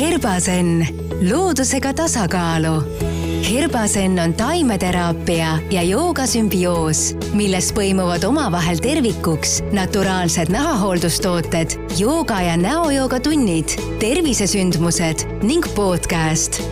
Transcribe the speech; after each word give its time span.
Herbasen, 0.00 0.86
loodusega 1.30 1.92
tasakaalu. 1.94 2.82
Herbasen 3.50 4.18
on 4.18 4.34
taimeteraapia 4.34 5.58
ja 5.70 5.82
joogasümbioos, 5.82 7.16
milles 7.36 7.68
põimuvad 7.76 8.24
omavahel 8.24 8.80
tervikuks 8.80 9.58
naturaalsed 9.76 10.48
nahahooldustooted, 10.48 11.76
jooga 11.98 12.40
ja 12.40 12.56
näojooga 12.56 13.20
tunnid, 13.20 13.76
tervisesündmused 14.00 15.26
ning 15.42 15.68
podcast. 15.76 16.62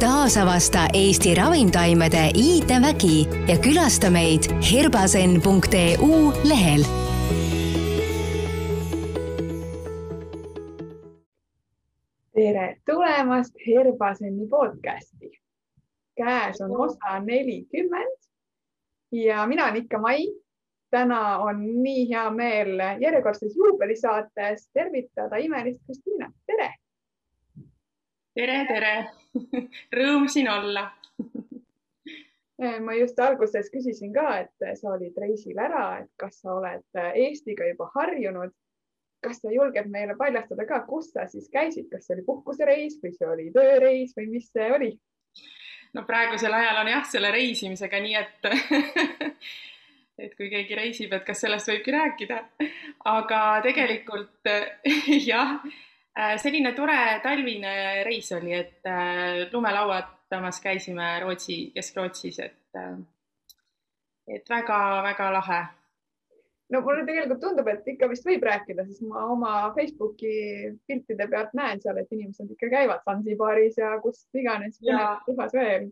taasavasta 0.00 0.88
Eesti 0.92 1.34
ravimtaimede 1.34 2.30
IT-vägi 2.34 3.28
ja 3.48 3.58
külasta 3.58 4.10
meid 4.10 4.50
herbasen.eu 4.72 6.32
lehel 6.44 6.84
tulemast 13.14 13.54
Herbaseni 13.66 14.48
podcasti. 14.48 15.40
käes 16.16 16.60
on 16.60 16.80
osa 16.80 17.20
nelikümmend 17.20 18.18
ja 19.12 19.46
mina 19.46 19.64
olen 19.64 19.76
ikka 19.76 19.98
Mai. 19.98 20.26
täna 20.90 21.38
on 21.38 21.82
nii 21.82 22.08
hea 22.10 22.30
meel 22.30 22.78
järjekordses 23.00 23.56
juubelisaates 23.56 24.70
tervitada 24.72 25.36
imelist 25.36 25.80
Kristiina, 25.86 26.32
tere. 26.46 26.74
tere, 28.34 28.66
tere. 28.66 29.06
Rõõm 29.96 30.28
siin 30.28 30.50
olla 30.50 30.90
ma 32.80 32.94
just 32.94 33.18
alguses 33.18 33.70
küsisin 33.70 34.12
ka, 34.14 34.38
et 34.38 34.78
sa 34.78 34.90
olid 34.90 35.14
reisil 35.18 35.58
ära, 35.58 35.98
et 35.98 36.10
kas 36.16 36.40
sa 36.40 36.54
oled 36.54 37.02
Eestiga 37.14 37.66
juba 37.68 37.90
harjunud 37.94 38.50
kas 39.24 39.42
sa 39.42 39.52
julged 39.52 39.90
meile 39.92 40.16
paljastada 40.20 40.66
ka, 40.68 40.84
kus 40.88 41.10
sa 41.14 41.26
siis 41.30 41.48
käisid, 41.52 41.88
kas 41.92 42.06
see 42.06 42.16
oli 42.18 42.26
puhkusereis 42.26 42.98
või 43.02 43.12
see 43.16 43.28
oli 43.28 43.50
tööreis 43.54 44.16
või 44.18 44.30
mis 44.36 44.50
see 44.52 44.70
oli? 44.72 44.94
no 45.94 46.02
praegusel 46.08 46.54
ajal 46.54 46.82
on 46.82 46.90
jah, 46.90 47.06
selle 47.08 47.30
reisimisega 47.34 48.00
nii, 48.02 48.16
et 48.20 48.48
et 50.24 50.34
kui 50.38 50.50
keegi 50.50 50.76
reisib, 50.78 51.14
et 51.14 51.24
kas 51.26 51.40
sellest 51.44 51.70
võibki 51.70 51.94
rääkida, 51.94 52.40
aga 53.10 53.40
tegelikult 53.64 54.50
jah, 55.30 55.56
selline 56.42 56.74
tore 56.76 56.98
talvine 57.22 58.04
reis 58.06 58.30
oli, 58.36 58.54
et 58.54 58.86
äh, 58.86 59.46
lumelauatamas 59.52 60.60
käisime 60.62 61.16
Rootsi, 61.24 61.72
Kesk-Rootsis, 61.74 62.38
et 62.44 62.78
äh, 62.78 62.94
et 64.24 64.48
väga-väga 64.48 65.32
lahe 65.34 65.62
no 66.72 66.80
mulle 66.80 67.04
tegelikult 67.06 67.42
tundub, 67.42 67.68
et 67.68 67.90
ikka 67.94 68.08
vist 68.10 68.24
võib 68.28 68.46
rääkida, 68.46 68.86
sest 68.86 69.04
ma 69.08 69.26
oma 69.32 69.52
Facebooki 69.76 70.32
piltide 70.88 71.26
pealt 71.30 71.52
näen 71.58 71.82
seal, 71.82 71.98
et 72.00 72.14
inimesed 72.14 72.54
ikka 72.54 72.70
käivad 72.72 73.04
Zanzibaris 73.04 73.76
ja 73.80 73.92
kus 74.02 74.24
iganes 74.34 74.80
kohas 75.26 75.54
veel. 75.56 75.90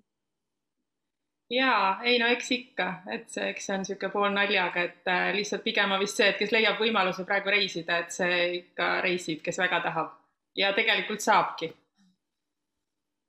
ja 1.52 1.74
ei 2.08 2.18
no 2.18 2.30
eks 2.32 2.50
ikka, 2.56 2.88
et 3.12 3.28
see, 3.28 3.50
eks 3.52 3.68
see 3.68 3.76
on 3.76 3.84
niisugune 3.84 4.12
pool 4.14 4.32
naljaga, 4.32 4.88
et 4.88 5.12
äh, 5.12 5.28
lihtsalt 5.36 5.64
pigem 5.66 5.92
on 5.92 6.00
vist 6.00 6.16
see, 6.20 6.30
et 6.32 6.40
kes 6.40 6.54
leiab 6.54 6.80
võimaluse 6.80 7.26
praegu 7.28 7.52
reisida, 7.52 8.00
et 8.00 8.16
see 8.16 8.42
ikka 8.62 8.94
reisib, 9.04 9.44
kes 9.44 9.60
väga 9.60 9.82
tahab 9.84 10.18
ja 10.56 10.72
tegelikult 10.76 11.20
saabki. 11.20 11.72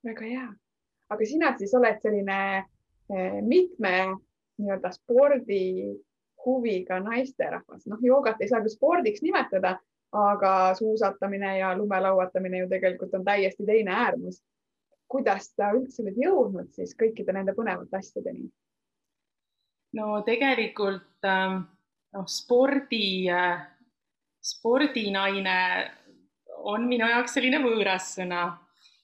väga 0.04 0.24
hea, 0.28 0.48
aga 1.10 1.26
sina 1.28 1.52
siis 1.58 1.72
oled 1.76 2.00
selline 2.00 2.40
eh, 2.58 3.38
mitme 3.42 3.94
nii-öelda 4.60 4.90
spordi 4.92 5.62
huviga 6.46 7.00
naisterahvas, 7.00 7.86
noh, 7.90 8.00
joogat 8.02 8.40
ei 8.40 8.48
saa 8.48 8.62
küll 8.64 8.74
spordiks 8.74 9.22
nimetada, 9.24 9.78
aga 10.14 10.74
suusatamine 10.78 11.58
ja 11.58 11.72
lumelauatamine 11.78 12.62
ju 12.62 12.68
tegelikult 12.70 13.14
on 13.14 13.24
täiesti 13.24 13.66
teine 13.66 13.94
äärmus. 13.94 14.42
kuidas 15.08 15.50
sa 15.54 15.68
üldse 15.76 16.02
oled 16.02 16.16
jõudnud 16.18 16.70
siis 16.74 16.94
kõikide 16.98 17.32
nende 17.32 17.52
põnevate 17.54 17.98
asjadeni? 17.98 18.48
no 19.94 20.22
tegelikult 20.26 21.28
ähm, 21.28 21.60
noh, 22.14 22.26
spordi, 22.26 23.30
äh, 23.30 23.66
spordinaine 24.42 25.58
on 26.64 26.88
minu 26.88 27.06
jaoks 27.08 27.36
selline 27.36 27.60
võõras 27.62 28.14
sõna 28.16 28.46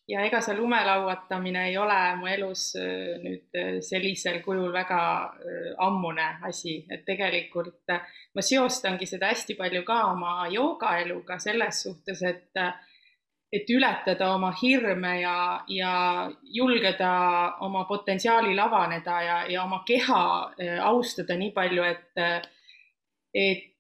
ja 0.09 0.25
ega 0.27 0.41
see 0.43 0.57
lumelauatamine 0.59 1.67
ei 1.69 1.77
ole 1.79 1.99
mu 2.19 2.29
elus 2.31 2.75
äh, 2.79 3.19
nüüd 3.23 3.57
äh, 3.59 3.79
sellisel 3.85 4.41
kujul 4.45 4.73
väga 4.75 5.01
äh, 5.25 5.73
ammune 5.87 6.27
asi, 6.49 6.81
et 6.91 7.05
tegelikult 7.07 7.95
ma 8.35 8.45
seostangi 8.45 9.07
seda 9.07 9.31
hästi 9.31 9.57
palju 9.59 9.85
ka 9.87 10.01
oma 10.13 10.47
joogaeluga 10.53 11.39
selles 11.39 11.83
suhtes, 11.87 12.23
et 12.23 12.65
et 13.51 13.71
ületada 13.75 14.29
oma 14.31 14.53
hirme 14.55 15.17
ja, 15.21 15.65
ja 15.67 15.95
julgeda 16.55 17.15
oma 17.67 17.83
potentsiaalil 17.89 18.59
avaneda 18.63 19.17
ja, 19.27 19.39
ja 19.51 19.65
oma 19.65 19.81
keha 19.87 20.21
austada 20.87 21.35
nii 21.35 21.51
palju, 21.57 21.83
et, 21.83 22.47
et 23.35 23.80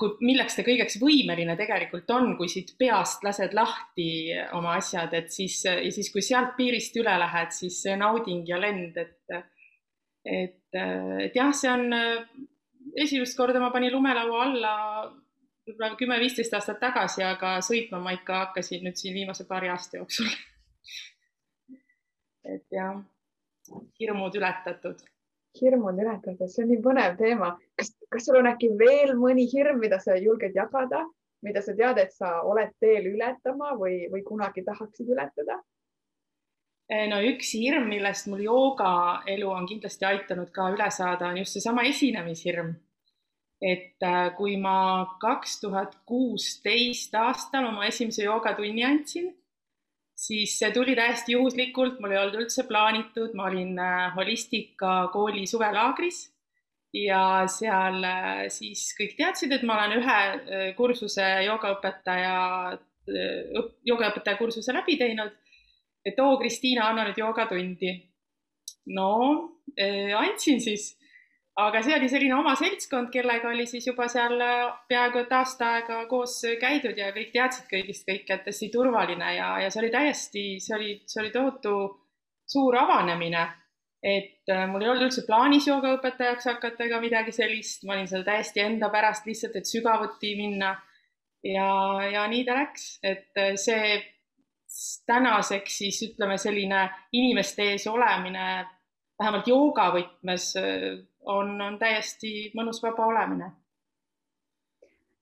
kui, 0.00 0.10
milleks 0.26 0.56
ta 0.58 0.64
kõigeks 0.66 0.98
võimeline 1.02 1.54
tegelikult 1.58 2.10
on, 2.14 2.34
kui 2.38 2.48
siit 2.50 2.72
peast 2.78 3.24
lased 3.26 3.54
lahti 3.56 4.32
oma 4.58 4.76
asjad, 4.78 5.14
et 5.14 5.30
siis 5.34 5.60
ja 5.68 5.92
siis, 5.92 6.10
kui 6.12 6.24
sealt 6.24 6.56
piirist 6.58 6.96
üle 7.00 7.14
lähed, 7.22 7.52
siis 7.54 7.80
see 7.84 7.96
nauding 8.00 8.48
ja 8.48 8.60
lend, 8.60 8.98
et 8.98 9.40
et, 10.24 10.76
et 10.76 11.36
jah, 11.36 11.52
see 11.56 11.70
on 11.72 11.94
esimest 13.00 13.36
korda 13.38 13.60
ma 13.62 13.70
panin 13.72 13.92
lumelaua 13.94 14.42
alla 14.44 14.74
võib-olla 15.70 15.96
kümme-viisteist 16.00 16.54
aastat 16.56 16.80
tagasi, 16.82 17.22
aga 17.24 17.58
sõitma 17.64 18.00
ma 18.02 18.14
ikka 18.16 18.44
hakkasin 18.44 18.84
nüüd 18.86 18.98
siin 18.98 19.14
viimase 19.14 19.46
paari 19.48 19.70
aasta 19.72 20.00
jooksul. 20.00 20.28
Et 22.50 22.66
jah, 22.72 22.96
hirmud 24.00 24.34
ületatud 24.34 25.02
hirmud 25.58 25.98
ületada, 25.98 26.48
see 26.48 26.64
on 26.64 26.70
nii 26.70 26.82
põnev 26.84 27.16
teema. 27.18 27.54
kas, 27.78 27.94
kas 28.12 28.26
sul 28.26 28.38
on 28.40 28.50
äkki 28.50 28.70
veel 28.78 29.16
mõni 29.18 29.48
hirm, 29.50 29.80
mida 29.82 29.98
sa 30.02 30.16
julged 30.18 30.54
jagada, 30.54 31.02
mida 31.42 31.62
sa 31.64 31.74
tead, 31.76 31.98
et 31.98 32.12
sa 32.12 32.40
oled 32.46 32.72
teel 32.80 33.08
ületama 33.14 33.74
või, 33.80 34.04
või 34.12 34.22
kunagi 34.26 34.64
tahaksid 34.66 35.10
ületada? 35.10 35.60
Eh, 36.90 37.06
no 37.10 37.20
üks 37.22 37.52
hirm, 37.54 37.86
millest 37.90 38.26
mul 38.30 38.42
joogaelu 38.42 39.50
on 39.50 39.66
kindlasti 39.70 40.06
aitanud 40.08 40.50
ka 40.54 40.70
üle 40.74 40.88
saada, 40.90 41.30
on 41.30 41.38
just 41.42 41.58
seesama 41.58 41.86
esinemishirm. 41.90 42.74
et 43.60 44.00
äh, 44.00 44.30
kui 44.38 44.54
ma 44.56 45.18
kaks 45.20 45.58
tuhat 45.60 45.98
kuusteist 46.08 47.12
aastal 47.14 47.66
oma 47.68 47.84
esimese 47.84 48.22
joogatunni 48.24 48.84
andsin 48.88 49.26
siis 50.20 50.58
see 50.58 50.72
tuli 50.74 50.94
täiesti 50.98 51.32
juhuslikult, 51.36 52.00
mul 52.00 52.12
ei 52.14 52.20
olnud 52.20 52.42
üldse 52.42 52.66
plaanitud, 52.68 53.32
ma 53.38 53.48
olin 53.48 53.78
äh, 53.80 54.10
holistika 54.16 55.08
kooli 55.14 55.46
suvelaagris 55.48 56.26
ja 56.96 57.22
seal 57.48 58.04
äh, 58.04 58.44
siis 58.52 58.90
kõik 58.98 59.16
teadsid, 59.18 59.54
et 59.56 59.64
ma 59.66 59.78
olen 59.78 59.96
ühe 60.00 60.18
äh, 60.20 60.66
kursuse 60.76 61.26
joogaõpetaja, 61.46 62.36
joogaõpetaja 63.88 64.38
kursuse 64.38 64.74
läbi 64.76 64.98
teinud. 65.00 65.32
et 66.04 66.20
oo, 66.20 66.36
Kristiina, 66.40 66.88
anna 66.88 67.04
nüüd 67.08 67.18
joogatundi. 67.20 67.90
no 68.96 69.08
andsin 70.20 70.60
siis 70.60 70.94
aga 71.58 71.82
see 71.82 71.94
oli 71.96 72.08
selline 72.08 72.34
oma 72.36 72.54
seltskond, 72.58 73.10
kellega 73.12 73.50
oli 73.50 73.66
siis 73.68 73.86
juba 73.88 74.06
seal 74.08 74.36
äh, 74.44 74.66
peaaegu 74.88 75.24
et 75.24 75.32
aasta 75.34 75.72
aega 75.76 76.02
koos 76.10 76.38
käidud 76.60 76.98
ja 76.98 77.10
kõik 77.16 77.32
teadsid 77.34 77.66
kõigist 77.70 78.06
kõike, 78.08 78.36
et 78.36 78.46
hästi 78.50 78.70
turvaline 78.72 79.32
ja, 79.36 79.50
ja 79.64 79.70
see 79.70 79.82
oli 79.84 79.90
täiesti, 79.94 80.44
see 80.62 80.76
oli, 80.76 80.92
see 81.10 81.24
oli 81.24 81.32
tohutu 81.34 81.74
suur 82.50 82.76
avanemine. 82.78 83.48
et 84.02 84.48
äh, 84.48 84.64
mul 84.70 84.82
ei 84.82 84.88
olnud 84.88 85.10
üldse 85.10 85.26
plaanis 85.26 85.66
joogaõpetajaks 85.68 86.46
hakata 86.48 86.86
ega 86.86 87.00
midagi 87.02 87.34
sellist, 87.36 87.84
ma 87.84 87.98
olin 87.98 88.08
seal 88.08 88.24
täiesti 88.24 88.62
enda 88.64 88.88
pärast 88.88 89.26
lihtsalt, 89.28 89.56
et 89.56 89.68
sügavuti 89.68 90.36
minna. 90.38 90.76
ja, 91.44 91.68
ja 92.12 92.24
nii 92.30 92.46
ta 92.46 92.56
läks, 92.62 92.98
et 93.02 93.36
äh, 93.36 93.52
see 93.60 93.98
tänaseks 95.06 95.78
siis 95.82 95.98
ütleme, 96.06 96.38
selline 96.38 96.84
inimeste 97.12 97.72
ees 97.72 97.88
olemine 97.90 98.64
vähemalt 99.18 99.48
jooga 99.50 99.88
võtmes 99.92 100.52
on, 101.26 101.60
on 101.60 101.78
täiesti 101.78 102.50
mõnus 102.54 102.82
vaba 102.82 103.06
olemine. 103.06 103.50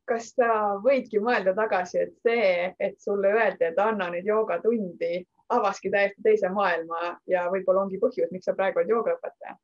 kas 0.08 0.30
sa 0.32 0.78
võidki 0.80 1.20
mõelda 1.20 1.52
tagasi, 1.52 1.98
et 2.00 2.14
see, 2.24 2.74
et 2.80 2.94
sulle 3.00 3.28
öeldi, 3.28 3.66
et 3.66 3.78
anna 3.78 4.06
nüüd 4.08 4.24
joogatundi, 4.24 5.26
avaski 5.52 5.90
täiesti 5.92 6.22
teise 6.24 6.48
maailma 6.48 7.18
ja 7.28 7.42
võib-olla 7.52 7.82
ongi 7.84 8.00
põhjus, 8.00 8.30
miks 8.32 8.48
sa 8.48 8.54
praegu 8.56 8.80
oled 8.80 8.94
joogaõpetaja? 8.94 9.58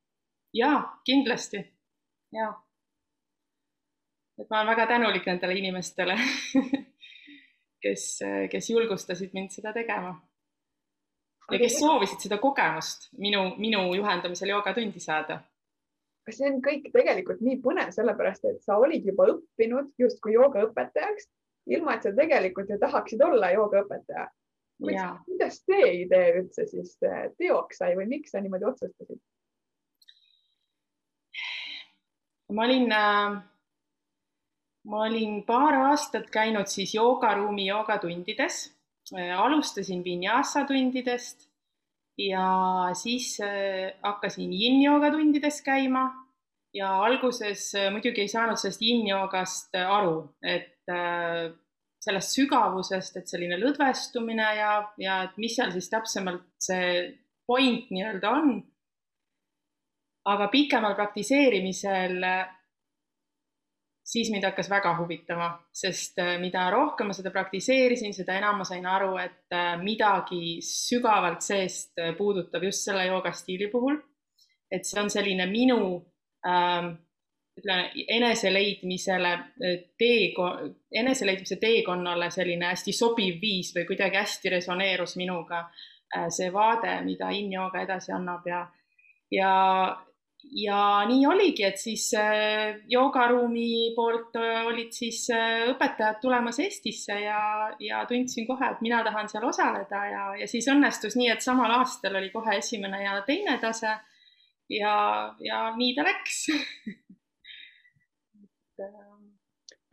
ja 0.54 0.70
kindlasti 1.04 1.62
ja. 2.32 2.52
et 4.38 4.50
ma 4.50 4.60
olen 4.60 4.70
väga 4.75 4.87
tänulik 4.87 5.26
nendele 5.26 5.56
inimestele 5.58 6.19
kes, 7.84 8.04
kes 8.50 8.70
julgustasid 8.70 9.32
mind 9.32 9.50
seda 9.56 9.72
tegema 9.72 10.14
ja 11.50 11.58
kes 11.58 11.78
soovisid 11.80 12.28
seda 12.28 12.38
kogemust 12.42 13.08
minu, 13.19 13.46
minu 13.56 13.87
juhendamisel 13.96 14.54
joogatundi 14.54 15.00
saada 15.00 15.40
kas 16.25 16.38
see 16.41 16.49
on 16.50 16.61
kõik 16.65 16.88
tegelikult 16.94 17.43
nii 17.44 17.61
põnev, 17.65 17.93
sellepärast 17.94 18.47
et 18.49 18.62
sa 18.65 18.79
olid 18.81 19.05
juba 19.06 19.29
õppinud 19.35 19.93
justkui 20.00 20.37
joogaõpetajaks, 20.38 21.29
ilma 21.75 21.97
et 21.97 22.06
sa 22.06 22.12
tegelikult 22.17 22.73
ju 22.73 22.79
tahaksid 22.81 23.23
olla 23.25 23.53
joogaõpetaja. 23.55 24.26
kuidas 24.81 25.61
see 25.62 25.91
idee 26.03 26.32
üldse 26.41 26.67
siis 26.67 26.97
äh, 27.06 27.29
teoks 27.38 27.79
sai 27.79 27.94
või 27.97 28.09
miks 28.11 28.35
sa 28.35 28.41
niimoodi 28.41 28.67
otsustasid? 28.73 29.21
ma 32.55 32.65
olin 32.67 32.93
äh, 32.93 33.37
ma 34.85 35.05
olin 35.06 35.43
paar 35.47 35.75
aastat 35.91 36.31
käinud 36.31 36.69
siis 36.69 36.94
joogaruumi 36.94 37.67
joogatundides, 37.67 38.75
äh, 39.17 39.32
alustasin 39.41 40.05
vinyasa 40.05 40.65
tundidest 40.69 41.49
ja 42.19 42.90
siis 42.94 43.38
äh, 43.43 43.94
hakkasin 44.02 44.52
yin-jooga 44.52 45.11
tundides 45.14 45.61
käima 45.66 46.05
ja 46.75 46.93
alguses 47.02 47.72
äh, 47.78 47.90
muidugi 47.93 48.25
ei 48.25 48.31
saanud 48.31 48.61
sellest 48.61 48.82
yin-joogast 48.82 49.78
aru, 49.82 50.20
et 50.43 50.70
sellest 52.05 52.34
sügavusest, 52.37 53.16
et 53.16 53.31
selline 53.31 53.56
lõdvestumine 53.56 54.49
ja, 54.58 54.72
ja 55.00 55.22
et 55.25 55.38
mis 55.40 55.55
seal 55.56 55.72
siis 55.72 55.88
täpsemalt 55.88 56.44
see 56.61 56.90
point 57.49 57.88
nii-öelda 57.90 58.31
on. 58.31 58.55
aga 60.25 60.46
pikemal 60.52 60.94
praktiseerimisel 60.96 62.22
siis 64.04 64.30
mind 64.30 64.44
hakkas 64.44 64.68
väga 64.70 64.96
huvitama, 64.98 65.48
sest 65.72 66.18
äh, 66.18 66.36
mida 66.40 66.66
rohkem 66.70 67.08
ma 67.08 67.16
seda 67.16 67.32
praktiseerisin, 67.32 68.12
seda 68.14 68.36
enam 68.38 68.60
ma 68.60 68.66
sain 68.68 68.84
aru, 68.86 69.16
et 69.20 69.54
äh, 69.56 69.72
midagi 69.80 70.58
sügavalt 70.64 71.44
seest 71.44 71.98
äh, 72.02 72.12
puudutab 72.18 72.66
just 72.68 72.84
selle 72.84 73.06
joogastiili 73.08 73.70
puhul. 73.72 74.02
et 74.72 74.84
see 74.84 74.98
on 74.98 75.10
selline 75.12 75.44
minu 75.46 75.80
ähm, 76.48 76.88
ütleme 77.60 77.90
eneseleidmisele 78.16 79.32
tee, 80.00 80.32
eneseleidmise 80.98 81.60
teekonnale 81.62 82.30
selline 82.34 82.72
hästi 82.72 82.92
sobiv 82.92 83.36
viis 83.42 83.70
või 83.76 83.84
kuidagi 83.86 84.18
hästi 84.18 84.50
resoneerus 84.56 85.14
minuga 85.20 85.60
see 86.34 86.48
vaade, 86.52 86.96
mida 87.06 87.28
in-jooga 87.30 87.84
edasi 87.84 88.12
annab 88.16 88.48
ja, 88.50 88.64
ja 89.30 89.52
ja 90.52 91.05
nii 91.08 91.26
oligi, 91.26 91.64
et 91.64 91.79
siis 91.81 92.14
äh, 92.19 92.76
joogaruumi 92.88 93.93
poolt 93.96 94.37
äh, 94.37 94.67
olid 94.67 94.93
siis 94.94 95.31
äh, 95.35 95.64
õpetajad 95.73 96.20
tulemas 96.23 96.58
Eestisse 96.62 97.17
ja, 97.20 97.70
ja 97.81 98.05
tundsin 98.08 98.46
kohe, 98.46 98.70
et 98.70 98.81
mina 98.85 99.02
tahan 99.06 99.29
seal 99.31 99.44
osaleda 99.49 100.05
ja, 100.11 100.25
ja 100.41 100.49
siis 100.50 100.69
õnnestus 100.70 101.17
nii, 101.19 101.31
et 101.35 101.43
samal 101.44 101.70
aastal 101.79 102.17
oli 102.20 102.31
kohe 102.35 102.58
esimene 102.61 103.02
ja 103.05 103.20
teine 103.26 103.58
tase. 103.62 103.93
ja, 104.70 104.94
ja 105.44 105.64
nii 105.76 105.94
ta 105.96 106.02
läks 106.06 106.47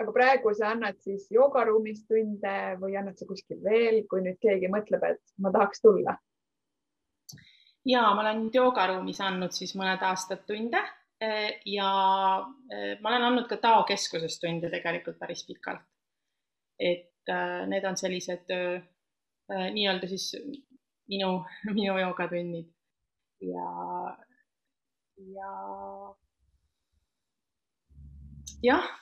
aga 0.01 0.11
praegu 0.13 0.53
sa 0.57 0.71
annad 0.73 0.97
siis 1.03 1.27
joogaruumis 1.33 2.05
tunde 2.09 2.57
või 2.81 2.97
annad 2.97 3.17
sa 3.19 3.25
kuskil 3.29 3.59
veel, 3.63 4.03
kui 4.09 4.21
nüüd 4.25 4.39
keegi 4.41 4.69
mõtleb, 4.71 5.03
et 5.05 5.21
ma 5.37 5.51
tahaks 5.53 5.81
tulla 5.83 6.17
ja 7.85 8.01
ma 8.15 8.21
olen 8.21 8.49
joogaruumis 8.53 9.21
andnud 9.25 9.53
siis 9.55 9.73
mõned 9.79 10.01
aastad 10.05 10.43
tunde 10.47 10.81
eh, 11.21 11.61
ja 11.65 11.91
eh, 12.71 12.97
ma 13.01 13.11
olen 13.11 13.27
andnud 13.29 13.47
ka 13.49 13.57
Tao 13.61 13.83
keskuses 13.89 14.39
tunde 14.39 14.69
tegelikult 14.73 15.19
päris 15.19 15.45
pikalt. 15.47 15.81
et 16.79 17.29
eh, 17.29 17.61
need 17.67 17.85
on 17.85 17.97
sellised 17.97 18.53
nii-öelda 19.51 20.07
siis 20.07 20.31
minu, 21.09 21.43
minu 21.77 21.97
joogatunnid 21.99 22.69
ja, 23.41 23.69
ja 25.35 25.53
jah 28.63 29.00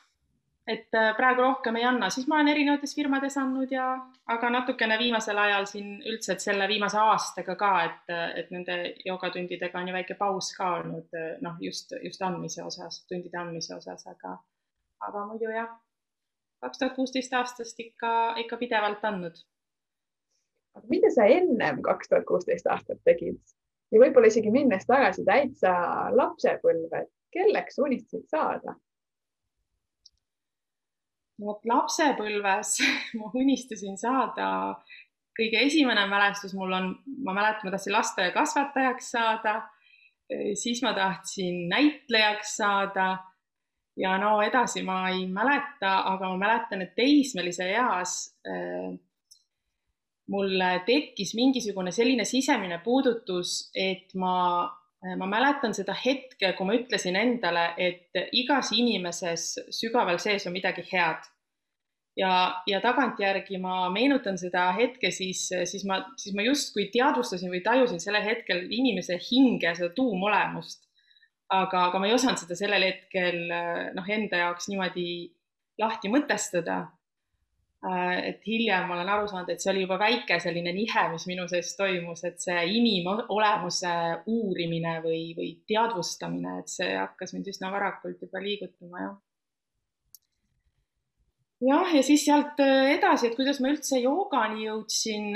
et 0.69 0.95
äh, 0.97 1.09
praegu 1.17 1.41
rohkem 1.41 1.79
ei 1.79 1.85
anna, 1.89 2.11
siis 2.13 2.27
ma 2.29 2.37
olen 2.37 2.51
erinevates 2.51 2.93
firmades 2.95 3.37
andnud 3.41 3.71
ja, 3.73 3.87
aga 4.29 4.51
natukene 4.53 4.99
viimasel 5.01 5.37
ajal 5.41 5.65
siin 5.69 5.95
üldse, 5.99 6.35
et 6.35 6.45
selle 6.45 6.67
viimase 6.69 6.99
aastaga 7.01 7.55
ka, 7.59 7.71
et, 7.87 8.13
et 8.41 8.51
nende 8.53 8.77
joogatundidega 9.05 9.81
on 9.81 9.89
ju 9.89 9.97
väike 9.97 10.17
paus 10.19 10.51
ka 10.57 10.71
olnud, 10.79 11.19
noh, 11.45 11.59
just, 11.65 11.95
just 12.05 12.21
andmise 12.25 12.63
osas, 12.63 13.03
tundide 13.09 13.41
andmise 13.41 13.73
osas, 13.75 14.05
aga, 14.13 14.35
aga 15.07 15.25
muidu 15.31 15.49
jah, 15.53 15.71
kaks 16.61 16.81
tuhat 16.81 16.97
kuusteist 16.97 17.33
aastast 17.33 17.79
ikka, 17.79 18.11
ikka 18.43 18.59
pidevalt 18.61 19.05
andnud. 19.09 19.45
mida 20.89 21.09
sa 21.11 21.25
ennem 21.25 21.81
kaks 21.81 22.09
tuhat 22.09 22.27
kuusteist 22.29 22.67
aastat 22.69 23.01
tegid 23.03 23.41
ja 23.91 24.01
võib-olla 24.01 24.29
isegi 24.29 24.51
minnes 24.53 24.85
tagasi 24.87 25.25
täitsa 25.25 25.73
lapsepõlve, 26.15 27.07
kelleks 27.33 27.81
unistasid 27.81 28.29
saada? 28.29 28.75
Vot 31.39 31.65
lapsepõlves 31.65 32.77
ma 33.19 33.31
unistasin 33.39 33.97
saada, 33.99 34.49
kõige 35.39 35.63
esimene 35.65 36.05
mälestus 36.11 36.53
mul 36.57 36.73
on, 36.75 36.93
ma 37.25 37.35
mäletan, 37.37 37.69
ma 37.69 37.75
tahtsin 37.75 37.95
lasteaiakasvatajaks 37.95 39.11
saada, 39.15 39.55
siis 40.59 40.83
ma 40.85 40.93
tahtsin 40.93 41.67
näitlejaks 41.71 42.57
saada 42.59 43.11
ja 43.99 44.17
no 44.21 44.39
edasi 44.45 44.83
ma 44.85 45.01
ei 45.09 45.25
mäleta, 45.27 45.99
aga 46.11 46.31
ma 46.33 46.41
mäletan, 46.45 46.83
et 46.85 46.95
teismelise 46.95 47.67
eas 47.71 48.15
äh, 48.47 48.91
mul 50.29 50.61
tekkis 50.85 51.33
mingisugune 51.37 51.91
selline 51.91 52.25
sisemine 52.27 52.79
puudutus, 52.83 53.69
et 53.75 54.13
ma, 54.19 54.35
ma 55.17 55.27
mäletan 55.31 55.71
seda 55.73 55.93
hetke, 55.95 56.53
kui 56.57 56.67
ma 56.67 56.73
ütlesin 56.75 57.15
endale, 57.15 57.69
et 57.77 58.17
igas 58.35 58.73
inimeses 58.75 59.53
sügaval 59.71 60.19
sees 60.19 60.47
on 60.49 60.55
midagi 60.57 60.83
head 60.91 61.27
ja, 62.19 62.61
ja 62.67 62.81
tagantjärgi 62.83 63.59
ma 63.61 63.87
meenutan 63.93 64.37
seda 64.39 64.69
hetke, 64.77 65.11
siis, 65.15 65.45
siis 65.71 65.85
ma, 65.87 66.01
siis 66.19 66.35
ma 66.35 66.45
justkui 66.45 66.89
teadvustasin 66.93 67.51
või 67.53 67.63
tajusin 67.65 68.01
sellel 68.03 68.25
hetkel 68.25 68.65
inimese 68.67 69.19
hinge, 69.29 69.73
seda 69.77 69.91
tuumolemust. 69.95 70.85
aga, 71.49 71.87
aga 71.87 71.99
ma 71.99 72.05
ei 72.07 72.13
osanud 72.13 72.37
seda 72.37 72.55
sellel 72.57 72.83
hetkel 72.85 73.39
noh, 73.95 74.09
enda 74.17 74.43
jaoks 74.43 74.69
niimoodi 74.69 75.09
lahti 75.81 76.11
mõtestada. 76.13 76.83
Et 77.79 78.41
hiljem 78.43 78.89
ma 78.89 78.97
olen 78.97 79.09
aru 79.13 79.27
saanud, 79.31 79.49
et 79.53 79.63
see 79.63 79.69
oli 79.71 79.85
juba 79.85 79.95
väike 80.01 80.35
selline 80.43 80.73
nihe, 80.75 81.03
mis 81.13 81.25
minu 81.29 81.45
sees 81.47 81.71
toimus, 81.79 82.25
et 82.27 82.41
see 82.43 82.65
inimolemuse 82.75 83.93
uurimine 84.27 84.97
või, 85.05 85.21
või 85.37 85.53
teadvustamine, 85.69 86.57
et 86.59 86.73
see 86.73 86.91
hakkas 86.91 87.31
mind 87.37 87.47
üsna 87.53 87.71
varakult 87.71 88.19
juba 88.25 88.43
liigutama, 88.43 89.05
jah 89.05 89.15
jah, 91.63 91.95
ja 91.95 92.03
siis 92.03 92.23
sealt 92.25 92.59
äh, 92.63 92.93
edasi, 92.95 93.29
et 93.29 93.37
kuidas 93.37 93.59
ma 93.63 93.71
üldse 93.73 93.99
joogani 94.03 94.67
jõudsin. 94.67 95.35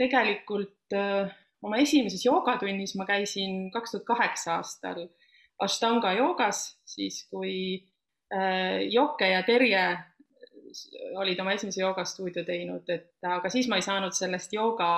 tegelikult 0.00 0.94
äh, 0.96 1.28
oma 1.60 1.76
esimeses 1.82 2.22
joogatunnis 2.24 2.94
ma 2.96 3.04
käisin 3.04 3.66
kaks 3.74 3.92
tuhat 3.92 4.06
kaheksa 4.08 4.54
aastal 4.56 5.08
Ashtanga 5.60 6.14
joogas, 6.16 6.78
siis 6.88 7.26
kui 7.28 7.84
äh, 8.32 8.86
Jokke 8.88 9.28
ja 9.28 9.42
Terje 9.44 9.82
olid 11.20 11.40
oma 11.40 11.54
esimese 11.56 11.82
joogastuudio 11.82 12.44
teinud, 12.44 12.88
et 12.88 13.26
aga 13.26 13.50
siis 13.52 13.68
ma 13.68 13.78
ei 13.80 13.86
saanud 13.86 14.16
sellest 14.16 14.52
jooga 14.52 14.90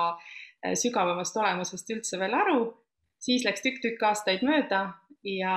sügavamast 0.79 1.37
olemusest 1.37 1.89
üldse 1.95 2.19
veel 2.19 2.33
aru. 2.37 2.61
siis 3.23 3.45
läks 3.45 3.63
tükk-tükk 3.63 4.01
aastaid 4.03 4.41
mööda 4.43 4.81
ja 5.23 5.53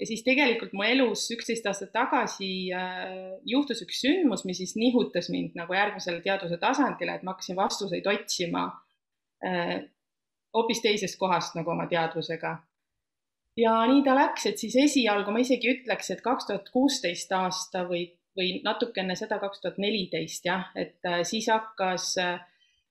ja 0.00 0.06
siis 0.08 0.22
tegelikult 0.26 0.74
mu 0.74 0.84
elus 0.86 1.24
üksteist 1.34 1.66
aastat 1.70 1.92
tagasi 1.94 2.50
äh, 2.74 3.34
juhtus 3.48 3.82
üks 3.84 4.00
sündmus, 4.04 4.44
mis 4.48 4.60
siis 4.62 4.74
nihutas 4.78 5.30
mind 5.32 5.56
nagu 5.58 5.74
järgmisele 5.76 6.22
teadvuse 6.24 6.58
tasandile, 6.62 7.16
et 7.16 7.26
ma 7.26 7.34
hakkasin 7.34 7.58
vastuseid 7.58 8.06
otsima 8.10 8.66
äh, 9.46 9.76
hoopis 10.54 10.82
teisest 10.84 11.18
kohast 11.18 11.58
nagu 11.58 11.70
oma 11.74 11.86
teadvusega. 11.90 12.56
ja 13.58 13.74
nii 13.90 14.02
ta 14.06 14.16
läks, 14.18 14.48
et 14.50 14.58
siis 14.58 14.76
esialgu 14.82 15.34
ma 15.34 15.42
isegi 15.42 15.70
ütleks, 15.76 16.10
et 16.10 16.22
kaks 16.22 16.50
tuhat 16.50 16.70
kuusteist 16.74 17.32
aasta 17.32 17.84
või, 17.90 18.08
või 18.38 18.58
natuke 18.64 19.00
enne 19.00 19.16
seda 19.16 19.38
kaks 19.42 19.62
tuhat 19.62 19.78
neliteist 19.82 20.46
jah, 20.46 20.68
et 20.74 20.98
äh, 21.06 21.22
siis 21.22 21.48
hakkas 21.52 22.14
äh, 22.22 22.36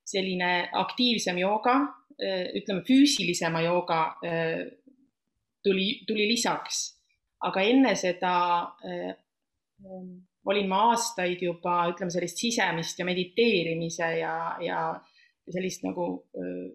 selline 0.05 0.69
aktiivsem 0.79 1.37
jooga, 1.39 1.77
äh, 2.19 2.49
ütleme 2.59 2.83
füüsilisema 2.87 3.63
jooga 3.63 4.01
tuli, 5.63 5.87
tuli 6.07 6.27
lisaks 6.27 6.89
aga 7.47 7.63
enne 7.67 7.93
seda 7.99 8.33
äh, 8.87 9.13
olin 10.47 10.69
ma 10.69 10.83
aastaid 10.91 11.43
juba, 11.43 11.83
ütleme 11.91 12.13
sellist 12.13 12.39
sisemist 12.39 12.99
ja 12.99 13.07
mediteerimise 13.07 14.09
ja, 14.19 14.35
ja 14.63 14.79
sellist 15.51 15.83
nagu, 15.83 16.05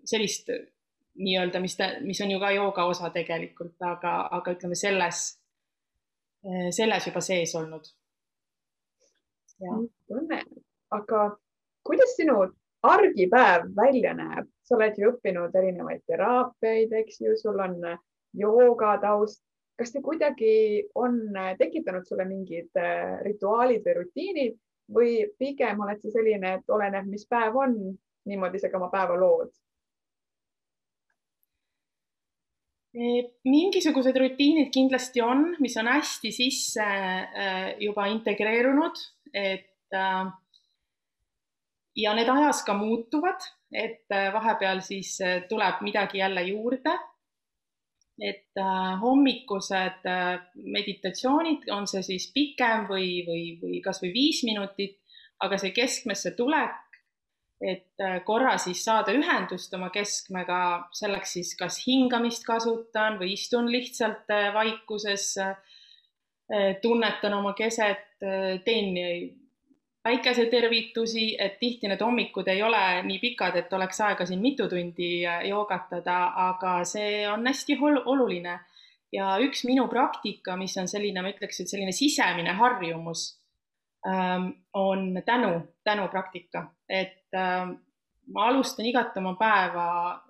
sellist 0.09 0.51
nii-öelda, 1.19 1.61
mis 1.61 1.77
mis 2.05 2.21
on 2.25 2.33
ju 2.33 2.41
ka 2.41 2.51
jooga 2.53 2.85
osa 2.89 3.11
tegelikult, 3.13 3.77
aga, 3.85 4.15
aga 4.39 4.55
ütleme 4.57 4.77
selles, 4.79 5.23
selles 6.77 7.09
juba 7.09 7.23
sees 7.25 7.55
olnud. 7.59 7.89
Aga 10.91 11.23
kuidas 11.87 12.15
sinu 12.17 12.39
argipäev 12.83 13.67
välja 13.77 14.15
näeb, 14.15 14.47
sa 14.63 14.77
oled 14.77 14.99
ju 14.99 15.11
õppinud 15.13 15.55
erinevaid 15.59 16.05
teraapiaid, 16.07 16.93
eks 17.03 17.21
ju, 17.25 17.35
sul 17.37 17.59
on 17.61 17.77
jooga 18.39 18.97
taust. 19.03 19.43
Kas 19.79 19.93
see 19.95 20.03
kuidagi 20.03 20.55
on 20.99 21.21
äh, 21.39 21.53
tekitanud 21.59 22.07
sulle 22.07 22.25
mingid 22.27 22.75
äh, 22.79 23.21
rituaalid 23.23 23.85
või 23.87 23.95
rutiinid, 24.01 24.57
või 24.95 25.13
pigem 25.39 25.81
oled 25.85 26.03
sa 26.03 26.11
selline, 26.11 26.57
et 26.59 26.75
oleneb, 26.75 27.07
mis 27.07 27.27
päev 27.31 27.55
on, 27.63 27.77
niimoodi 28.27 28.59
sa 28.59 28.71
ka 28.73 28.81
oma 28.81 28.91
päeva 28.91 29.19
lood? 29.19 29.53
mingisugused 33.47 34.17
rutiinid 34.17 34.73
kindlasti 34.75 35.21
on, 35.23 35.53
mis 35.63 35.77
on 35.79 35.87
hästi 35.93 36.33
sisse 36.35 36.83
äh, 36.83 37.77
juba 37.85 38.09
integreerunud, 38.11 38.99
et 39.35 39.95
äh, 39.95 40.31
ja 41.97 42.15
need 42.15 42.29
ajas 42.29 42.63
ka 42.67 42.75
muutuvad, 42.79 43.45
et 43.73 44.07
äh, 44.15 44.33
vahepeal 44.35 44.83
siis 44.87 45.19
tuleb 45.49 45.83
midagi 45.87 46.19
jälle 46.25 46.49
juurde. 46.51 46.99
et 48.19 48.59
hommikused 48.99 50.07
meditatsioonid, 50.75 51.69
on 51.71 51.85
see 51.87 52.01
siis 52.03 52.25
pikem 52.35 52.89
või, 52.89 53.21
või, 53.23 53.45
või 53.61 53.79
kasvõi 53.79 54.11
viis 54.11 54.41
minutit, 54.43 54.97
aga 55.39 55.55
see 55.63 55.71
keskmesse 55.71 56.33
tulek 56.35 56.89
et 57.61 58.01
äh, 58.01 58.21
korra 58.25 58.55
siis 58.59 58.85
saada 58.87 59.13
ühendust 59.15 59.73
oma 59.75 59.91
keskmega, 59.95 60.61
selleks 60.95 61.35
siis 61.39 61.55
kas 61.59 61.81
hingamist 61.87 62.47
kasutan 62.47 63.19
või 63.19 63.35
istun 63.35 63.71
lihtsalt 63.73 64.31
äh, 64.31 64.53
vaikuses, 64.55 65.33
äh, 65.43 65.57
tunnetan 66.83 67.35
oma 67.35 67.53
keset, 67.53 68.07
teen 68.65 68.95
päikesetervitusi, 70.03 71.35
et 71.39 71.59
tihti 71.61 71.91
need 71.91 72.01
hommikud 72.01 72.49
ei 72.49 72.63
ole 72.65 73.03
nii 73.05 73.19
pikad, 73.21 73.59
et 73.61 73.73
oleks 73.77 74.01
aega 74.01 74.25
siin 74.27 74.41
mitu 74.41 74.69
tundi 74.69 75.11
joogatada, 75.49 76.17
aga 76.49 76.79
see 76.89 77.27
on 77.29 77.45
hästi 77.47 77.77
oluline. 78.05 78.59
ja 79.13 79.37
üks 79.41 79.65
minu 79.65 79.87
praktika, 79.89 80.57
mis 80.57 80.77
on 80.81 80.89
selline, 80.89 81.23
ma 81.23 81.31
ütleks, 81.33 81.61
et 81.61 81.69
selline 81.69 81.93
sisemine 81.93 82.53
harjumus 82.57 83.39
Ähm, 84.07 84.51
on 84.73 85.23
tänu, 85.27 85.61
tänupraktika, 85.85 86.75
et 86.89 87.27
ähm, 87.35 87.71
ma 88.33 88.45
alustan 88.47 88.87
igat 88.87 89.17
oma 89.17 89.35
päeva 89.35 89.87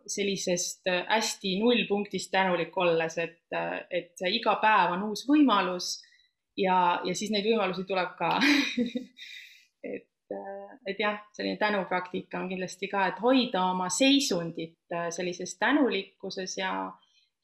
sellisest 0.07 0.87
äh, 0.89 1.05
hästi 1.09 1.59
nullpunktist 1.61 2.31
tänulik 2.31 2.77
olles, 2.77 3.19
et, 3.19 3.43
äh, 3.53 3.85
et 3.91 4.25
iga 4.31 4.55
päev 4.63 4.95
on 4.97 5.03
uus 5.11 5.27
võimalus 5.29 5.99
ja, 6.59 6.79
ja 7.05 7.15
siis 7.17 7.33
neid 7.35 7.47
võimalusi 7.47 7.87
tuleb 7.89 8.15
ka 8.19 8.35
et, 9.95 10.09
äh, 10.35 10.79
et 10.87 11.01
jah, 11.01 11.21
selline 11.37 11.59
tänupraktika 11.61 12.43
on 12.43 12.49
kindlasti 12.51 12.91
ka, 12.93 13.09
et 13.11 13.21
hoida 13.23 13.69
oma 13.73 13.91
seisundit 13.93 14.99
sellises 15.15 15.57
tänulikkuses 15.59 16.59
ja, 16.59 16.73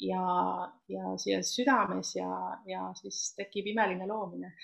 ja, 0.00 0.72
ja 0.88 1.14
siia 1.16 1.42
südames 1.42 2.14
ja, 2.16 2.30
ja 2.66 2.88
siis 2.98 3.34
tekib 3.38 3.70
imeline 3.72 4.06
loomine. 4.08 4.54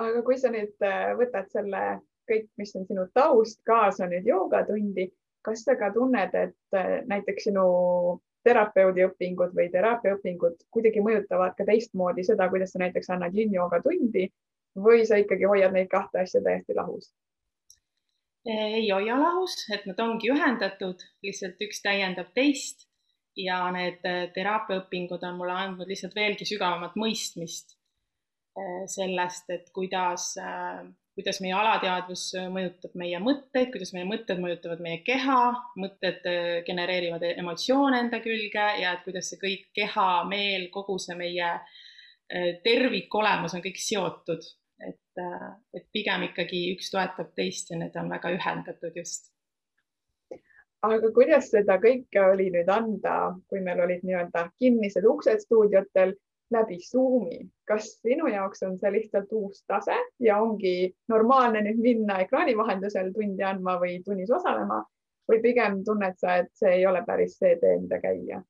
Aga 0.00 0.24
kui 0.26 0.38
sa 0.40 0.50
nüüd 0.50 0.82
äh, 0.82 1.12
võtad 1.18 1.50
selle 1.52 1.82
kõik, 2.28 2.48
mis 2.58 2.74
on 2.78 2.86
sinu 2.88 3.06
taust 3.14 3.60
kaasa 3.68 4.08
nüüd 4.10 4.26
joogatundi, 4.26 5.10
kas 5.44 5.62
sa 5.66 5.76
ka 5.78 5.92
tunned, 5.94 6.34
et 6.34 6.78
äh, 6.78 6.96
näiteks 7.06 7.50
sinu 7.50 7.66
terapeudi 8.44 9.04
õpingud 9.06 9.54
või 9.56 9.68
teraapiaõpingud 9.72 10.64
kuidagi 10.74 11.02
mõjutavad 11.04 11.56
ka 11.58 11.66
teistmoodi 11.68 12.24
seda, 12.26 12.48
kuidas 12.52 12.74
sa 12.74 12.82
näiteks 12.84 13.10
annad 13.14 13.36
yin-jooga 13.36 13.82
tundi 13.84 14.26
või 14.86 15.04
sa 15.08 15.20
ikkagi 15.22 15.48
hoiad 15.48 15.72
neid 15.74 15.90
kahte 15.92 16.24
asja 16.24 16.42
täiesti 16.44 16.76
lahus? 16.76 17.12
ei 18.44 18.90
hoia 18.90 19.14
lahus, 19.16 19.54
et 19.72 19.86
nad 19.88 20.00
ongi 20.04 20.28
ühendatud, 20.28 21.00
lihtsalt 21.24 21.62
üks 21.64 21.80
täiendab 21.80 22.34
teist 22.36 22.84
ja 23.40 23.62
need 23.72 24.04
äh, 24.04 24.26
teraapiaõpingud 24.34 25.24
on 25.24 25.38
mulle 25.38 25.54
andnud 25.62 25.88
lihtsalt 25.88 26.12
veelgi 26.14 26.44
sügavamat 26.50 26.98
mõistmist 27.00 27.72
Eh, 28.54 28.86
sellest, 28.86 29.48
et 29.50 29.70
kuidas, 29.74 30.36
eh, 30.38 30.82
kuidas 31.14 31.38
meie 31.44 31.54
alateadvus 31.54 32.24
mõjutab 32.50 32.96
meie 32.98 33.20
mõtteid, 33.22 33.70
kuidas 33.74 33.94
meie 33.94 34.06
mõtted 34.08 34.40
mõjutavad 34.42 34.82
meie 34.82 35.00
keha, 35.06 35.40
mõtted 35.78 36.26
eh, 36.30 36.60
genereerivad 36.66 37.22
emotsioone 37.30 38.02
enda 38.02 38.20
külge 38.24 38.66
ja 38.82 38.96
et 38.96 39.04
kuidas 39.06 39.30
see 39.30 39.40
kõik 39.42 39.68
keha, 39.78 40.08
meel, 40.30 40.68
kogu 40.74 40.98
see 40.98 41.16
meie 41.18 41.56
tervikolemus 42.64 43.52
on 43.54 43.62
kõik 43.62 43.78
seotud, 43.78 44.46
et, 44.82 45.22
et 45.76 45.86
pigem 45.92 46.24
ikkagi 46.30 46.66
üks 46.74 46.90
toetab 46.90 47.34
teist 47.36 47.70
ja 47.70 47.78
need 47.78 47.96
on 48.00 48.10
väga 48.10 48.32
ühendatud 48.34 48.96
just. 48.96 49.30
Aga 50.84 51.12
kuidas 51.16 51.48
seda 51.52 51.78
kõike 51.80 52.20
oli 52.32 52.50
nüüd 52.52 52.68
anda, 52.68 53.34
kui 53.48 53.62
meil 53.64 53.80
olid 53.80 54.02
nii-öelda 54.04 54.48
kinnised 54.60 55.06
uksed 55.08 55.40
stuudiotel 55.46 56.12
läbi 56.52 56.78
Zoomi. 56.90 57.38
kas 57.64 58.00
sinu 58.02 58.26
jaoks 58.28 58.62
on 58.62 58.78
see 58.78 58.92
lihtsalt 58.92 59.32
uus 59.32 59.62
tase 59.66 59.96
ja 60.20 60.38
ongi 60.42 60.94
normaalne 61.08 61.62
nüüd 61.64 61.80
minna 61.80 62.18
ekraani 62.24 62.56
vahendusel 62.56 63.12
tundi 63.14 63.42
andma 63.42 63.78
või 63.80 64.02
tunnis 64.04 64.30
osalema 64.30 64.82
või 65.30 65.40
pigem 65.40 65.80
tunned 65.84 66.18
sa, 66.20 66.36
et 66.42 66.52
see 66.52 66.74
ei 66.80 66.86
ole 66.86 67.00
päris 67.06 67.38
see 67.38 67.56
tee, 67.60 67.78
mida 67.80 68.00
käia? 68.02 68.42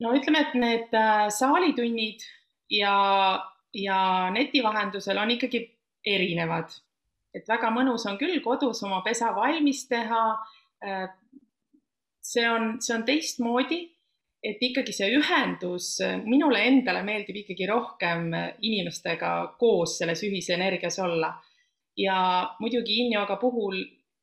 no 0.00 0.14
ütleme, 0.16 0.46
et 0.46 0.54
need 0.58 0.96
äh, 0.96 1.28
saalitunnid 1.34 2.24
ja, 2.72 2.94
ja 3.76 4.00
neti 4.34 4.62
vahendusel 4.64 5.18
on 5.20 5.34
ikkagi 5.36 5.62
erinevad, 6.06 6.72
et 7.36 7.48
väga 7.48 7.70
mõnus 7.74 8.06
on 8.10 8.18
küll 8.18 8.40
kodus 8.42 8.82
oma 8.86 9.02
pesa 9.06 9.34
valmis 9.36 9.84
teha. 9.88 10.24
Äh, 10.80 11.08
see 12.24 12.46
on, 12.48 12.78
see 12.80 12.94
on 12.96 13.04
teistmoodi 13.04 13.84
et 14.42 14.62
ikkagi 14.64 14.92
see 14.96 15.10
ühendus, 15.18 15.98
minule 16.24 16.62
endale 16.64 17.02
meeldib 17.04 17.42
ikkagi 17.42 17.66
rohkem 17.68 18.30
inimestega 18.64 19.32
koos 19.60 19.98
selles 20.00 20.22
ühise 20.24 20.54
energias 20.56 20.98
olla. 20.98 21.34
ja 21.98 22.16
muidugi 22.60 22.94
in-jooga 23.02 23.36
puhul 23.36 23.74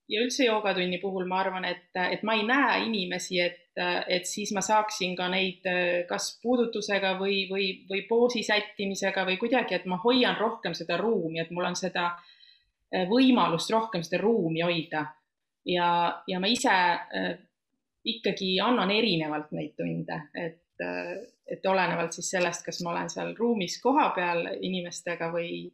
ja 0.10 0.22
üldse 0.24 0.46
joogatunni 0.48 0.98
puhul 1.02 1.28
ma 1.28 1.42
arvan, 1.44 1.66
et, 1.68 1.92
et 1.94 2.24
ma 2.24 2.38
ei 2.38 2.46
näe 2.48 2.78
inimesi, 2.88 3.42
et, 3.44 3.60
et 4.08 4.26
siis 4.26 4.54
ma 4.56 4.64
saaksin 4.64 5.16
ka 5.20 5.28
neid 5.30 5.68
kas 6.10 6.32
puudutusega 6.42 7.14
või, 7.20 7.44
või, 7.52 7.68
või 7.90 8.06
poosi 8.10 8.44
sättimisega 8.48 9.26
või 9.28 9.38
kuidagi, 9.38 9.76
et 9.76 9.86
ma 9.86 10.00
hoian 10.04 10.38
rohkem 10.40 10.74
seda 10.78 10.98
ruumi, 10.98 11.42
et 11.44 11.52
mul 11.52 11.70
on 11.70 11.78
seda 11.78 12.14
võimalust 13.12 13.70
rohkem 13.76 14.04
seda 14.08 14.22
ruumi 14.24 14.64
hoida. 14.64 15.06
ja, 15.68 15.90
ja 16.28 16.40
ma 16.40 16.48
ise 16.48 16.78
ikkagi 18.06 18.60
annan 18.64 18.92
erinevalt 18.92 19.52
neid 19.52 19.74
tunde, 19.78 20.22
et, 20.36 20.86
et 21.48 21.66
olenevalt 21.66 22.14
siis 22.14 22.30
sellest, 22.36 22.66
kas 22.66 22.82
ma 22.84 22.94
olen 22.94 23.10
seal 23.10 23.34
ruumis 23.38 23.80
kohapeal 23.82 24.46
inimestega 24.62 25.32
või 25.34 25.68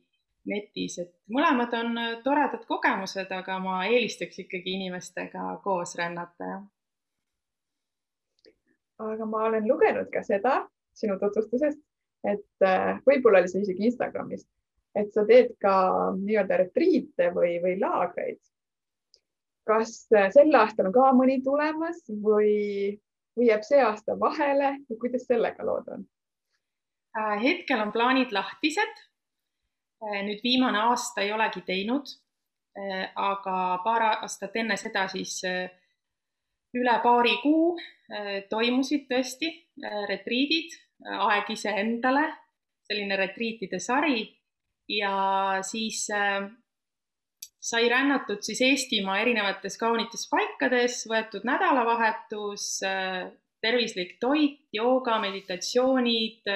netis, 0.50 0.98
et 1.00 1.12
mõlemad 1.32 1.74
on 1.78 2.00
toredad 2.24 2.66
kogemused, 2.68 3.32
aga 3.32 3.60
ma 3.64 3.84
eelistaks 3.88 4.40
ikkagi 4.44 4.76
inimestega 4.80 5.58
koos 5.64 5.96
rännata, 6.00 6.58
aga 9.04 9.28
ma 9.30 9.46
olen 9.50 9.68
lugenud 9.68 10.12
ka 10.14 10.24
seda 10.24 10.64
sinu 10.96 11.18
tutvustusest, 11.20 11.80
et 12.28 12.68
võib-olla 13.08 13.42
oli 13.42 13.52
see 13.52 13.64
isegi 13.66 13.88
Instagramis, 13.90 14.46
et 14.96 15.12
sa 15.16 15.26
teed 15.28 15.56
ka 15.64 15.76
nii-öelda 16.20 16.60
retriite 16.66 17.32
või, 17.36 17.58
või 17.64 17.80
laagreid 17.82 18.40
kas 19.68 20.08
äh, 20.16 20.30
sel 20.34 20.54
aastal 20.60 20.90
on 20.90 20.96
ka 20.96 21.12
mõni 21.16 21.40
tulemas 21.44 22.02
või, 22.10 22.98
või 23.38 23.50
jääb 23.50 23.64
see 23.68 23.82
aasta 23.84 24.18
vahele 24.20 24.76
ja 24.78 25.00
kuidas 25.00 25.28
sellega 25.30 25.66
lood 25.66 25.90
on? 25.96 26.06
Äh, 27.18 27.38
hetkel 27.44 27.82
on 27.84 27.94
plaanid 27.96 28.34
lahtised. 28.36 29.02
Äh, 30.04 30.20
nüüd 30.28 30.44
viimane 30.44 30.84
aasta 30.90 31.24
ei 31.24 31.34
olegi 31.34 31.64
teinud, 31.68 32.18
aga 33.22 33.56
paar 33.84 34.04
aastat 34.08 34.56
enne 34.58 34.74
seda 34.82 35.04
siis 35.12 35.36
üle 36.74 36.94
paari 37.04 37.36
kuu 37.44 37.76
toimusid 38.50 39.04
tõesti 39.12 39.52
retriidid, 40.10 40.74
aeg 41.06 41.52
iseendale, 41.54 42.24
selline 42.90 43.20
retriitide 43.22 43.78
sari 43.78 44.24
ja 44.90 45.14
siis 45.62 46.08
sai 47.64 47.88
rännatud 47.90 48.44
siis 48.44 48.62
Eestimaa 48.62 49.22
erinevates 49.24 49.78
kaunites 49.80 50.26
paikades, 50.32 51.04
võetud 51.08 51.46
nädalavahetus, 51.48 52.66
tervislik 53.64 54.18
toit, 54.20 54.66
jooga, 54.76 55.20
meditatsioonid, 55.24 56.52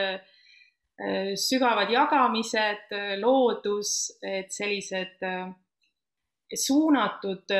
sügavad 1.39 1.93
jagamised, 1.93 2.91
loodus, 3.21 3.93
et 4.25 4.51
sellised 4.51 5.23
suunatud 6.57 7.55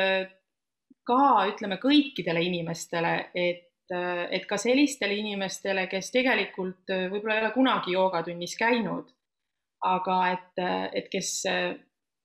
ka 1.08 1.22
ütleme 1.48 1.78
kõikidele 1.80 2.42
inimestele, 2.44 3.14
et, 3.32 3.88
et 3.88 4.44
ka 4.48 4.58
sellistele 4.60 5.16
inimestele, 5.22 5.86
kes 5.88 6.12
tegelikult 6.12 6.92
võib-olla 6.92 7.38
ei 7.38 7.46
ole 7.46 7.54
kunagi 7.56 7.96
joogatunnis 7.96 8.58
käinud, 8.60 9.08
aga 9.88 10.18
et, 10.34 10.64
et 11.00 11.08
kes 11.08 11.32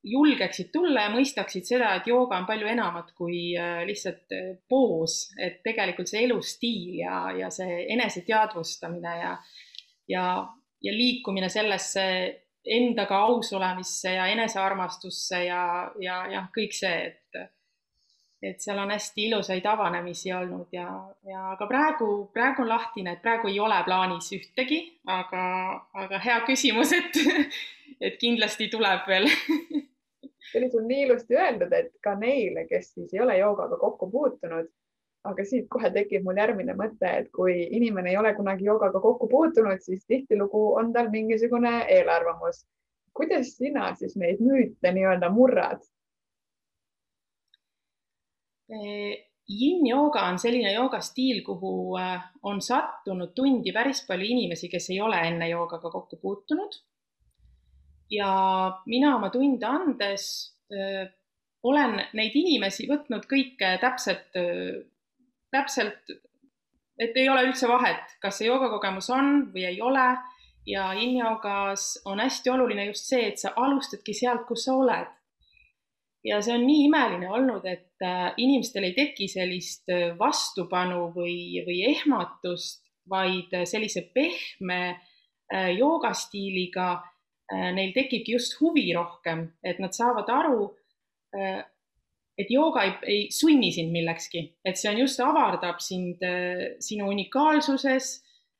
julgeksid 0.03 0.71
tulla 0.73 1.05
ja 1.05 1.11
mõistaksid 1.13 1.67
seda, 1.67 1.93
et 1.95 2.07
jooga 2.07 2.37
on 2.41 2.47
palju 2.47 2.67
enamat 2.67 3.13
kui 3.17 3.53
äh, 3.59 3.83
lihtsalt 3.87 4.35
äh, 4.35 4.49
poos, 4.69 5.29
et 5.39 5.61
tegelikult 5.63 6.11
see 6.11 6.25
elustiil 6.27 6.99
ja, 6.99 7.19
ja 7.37 7.49
see 7.53 7.85
eneseteadvustamine 7.95 9.17
ja, 9.21 9.33
ja, 10.11 10.25
ja 10.83 10.95
liikumine 10.95 11.49
sellesse 11.51 12.05
endaga 12.63 13.23
aus 13.27 13.51
olemisse 13.55 14.13
ja 14.15 14.27
enesearmastusse 14.31 15.43
ja, 15.45 15.63
ja 15.99 16.23
jah, 16.31 16.47
kõik 16.55 16.75
see, 16.75 16.95
et 17.11 17.43
et 18.43 18.59
seal 18.59 18.75
on 18.75 18.91
hästi 18.91 19.29
ilusaid 19.29 19.65
avanemisi 19.71 20.33
olnud 20.35 20.67
ja, 20.75 20.87
ja 21.23 21.45
aga 21.53 21.67
praegu, 21.67 22.07
praegu 22.35 22.65
on 22.65 22.73
lahtine, 22.73 23.13
et 23.15 23.21
praegu 23.23 23.47
ei 23.47 23.59
ole 23.63 23.77
plaanis 23.85 24.27
ühtegi, 24.35 24.81
aga, 25.07 25.45
aga 26.03 26.19
hea 26.25 26.41
küsimus, 26.49 26.91
et, 26.97 27.19
et 28.03 28.19
kindlasti 28.19 28.67
tuleb 28.73 29.07
veel 29.07 29.29
oli 30.59 30.69
sul 30.71 30.85
nii 30.87 31.03
ilusti 31.07 31.37
öeldud, 31.37 31.73
et 31.73 31.91
ka 32.03 32.15
neile, 32.19 32.65
kes 32.69 32.93
siis 32.93 33.13
ei 33.13 33.21
ole 33.23 33.37
joogaga 33.37 33.77
kokku 33.81 34.09
puutunud, 34.11 34.69
aga 35.29 35.45
siit 35.47 35.67
kohe 35.71 35.91
tekib 35.95 36.25
mul 36.27 36.39
järgmine 36.41 36.75
mõte, 36.79 37.09
et 37.23 37.31
kui 37.35 37.55
inimene 37.79 38.11
ei 38.11 38.19
ole 38.19 38.33
kunagi 38.35 38.67
joogaga 38.67 39.01
kokku 39.03 39.27
puutunud, 39.31 39.81
siis 39.81 40.05
tihtilugu 40.07 40.63
on 40.79 40.93
tal 40.93 41.09
mingisugune 41.09 41.73
eelarvamus. 41.97 42.65
kuidas 43.13 43.51
sina 43.57 43.91
siis 43.95 44.15
neid 44.17 44.39
müüte 44.41 44.91
nii-öelda 44.91 45.29
murrad? 45.29 45.83
Yin-jooga 49.49 50.23
on 50.31 50.39
selline 50.39 50.71
joogastiil, 50.73 51.43
kuhu 51.45 51.97
äh, 51.99 52.23
on 52.43 52.61
sattunud 52.61 53.33
tundi 53.35 53.73
päris 53.75 54.01
palju 54.07 54.25
inimesi, 54.25 54.69
kes 54.71 54.89
ei 54.89 55.01
ole 55.01 55.19
enne 55.27 55.49
joogaga 55.49 55.91
kokku 55.91 56.17
puutunud. 56.21 56.79
Ja 58.13 58.31
mina 58.85 59.15
oma 59.17 59.31
tunde 59.33 59.65
andes 59.65 60.25
öö, 60.71 61.05
olen 61.63 61.95
neid 62.13 62.35
inimesi 62.35 62.85
võtnud 62.89 63.25
kõike 63.29 63.77
täpselt, 63.79 64.35
täpselt, 65.53 66.11
et 66.99 67.15
ei 67.15 67.29
ole 67.31 67.45
üldse 67.47 67.69
vahet, 67.71 68.17
kas 68.21 68.37
see 68.37 68.49
joogakogemus 68.49 69.07
on 69.15 69.29
või 69.53 69.69
ei 69.69 69.81
ole. 69.81 70.09
ja 70.65 70.93
yin-joogas 70.95 72.01
on 72.07 72.19
hästi 72.23 72.49
oluline 72.49 72.85
just 72.85 73.07
see, 73.07 73.29
et 73.29 73.39
sa 73.39 73.53
alustadki 73.55 74.13
sealt, 74.15 74.45
kus 74.47 74.65
sa 74.67 74.75
oled 74.75 75.09
ja 76.23 76.39
see 76.43 76.55
on 76.55 76.65
nii 76.67 76.85
imeline 76.87 77.29
olnud, 77.31 77.65
et 77.67 78.03
äh, 78.03 78.31
inimestel 78.41 78.87
ei 78.87 78.95
teki 78.95 79.27
sellist 79.31 79.91
äh, 79.91 80.13
vastupanu 80.19 81.09
või, 81.15 81.63
või 81.67 81.81
ehmatust, 81.91 82.83
vaid 83.09 83.53
äh, 83.53 83.67
sellise 83.69 84.07
pehme 84.13 84.99
joogastiiliga 85.53 86.85
neil 87.51 87.91
tekibki 87.95 88.35
just 88.37 88.55
huvi 88.61 88.87
rohkem, 88.95 89.47
et 89.63 89.79
nad 89.83 89.93
saavad 89.95 90.29
aru, 90.31 90.67
et 91.33 92.49
jooga 92.49 92.85
ei, 92.87 92.93
ei 93.09 93.25
sunni 93.33 93.71
sind 93.75 93.91
millekski, 93.93 94.45
et 94.65 94.79
see 94.79 94.89
on 94.89 95.01
just 95.01 95.19
avardab 95.21 95.81
sind 95.83 96.23
sinu 96.81 97.09
unikaalsuses, 97.11 98.13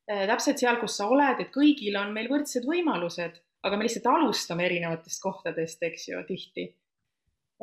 täpselt 0.06 0.60
seal, 0.60 0.78
kus 0.82 0.98
sa 1.00 1.08
oled, 1.10 1.40
et 1.42 1.52
kõigil 1.54 1.96
on 1.98 2.12
meil 2.14 2.30
võrdsed 2.32 2.68
võimalused, 2.68 3.40
aga 3.64 3.78
me 3.78 3.88
lihtsalt 3.88 4.10
alustame 4.12 4.66
erinevatest 4.68 5.22
kohtadest, 5.24 5.84
eks 5.88 6.10
ju, 6.10 6.24
tihti. 6.28 6.68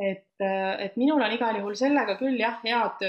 Et, 0.00 0.40
et 0.40 0.96
minul 0.96 1.20
on 1.20 1.34
igal 1.34 1.58
juhul 1.60 1.76
sellega 1.76 2.16
küll 2.16 2.38
jah, 2.40 2.56
head, 2.64 3.02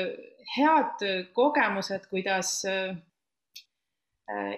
head 0.58 1.06
kogemused, 1.38 2.10
kuidas 2.12 2.58
äh, 2.68 2.91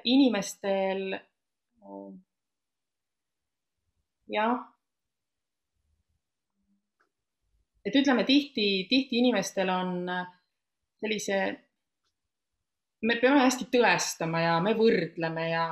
inimestel 0.04 1.14
jah, 4.34 4.60
et 7.86 7.96
ütleme 8.00 8.24
tihti, 8.28 8.86
tihti 8.90 9.20
inimestel 9.22 9.70
on 9.70 10.08
sellise, 11.04 11.40
me 13.04 13.18
peame 13.20 13.44
hästi 13.44 13.68
tõestama 13.72 14.44
ja 14.44 14.60
me 14.64 14.74
võrdleme 14.78 15.50
ja 15.52 15.66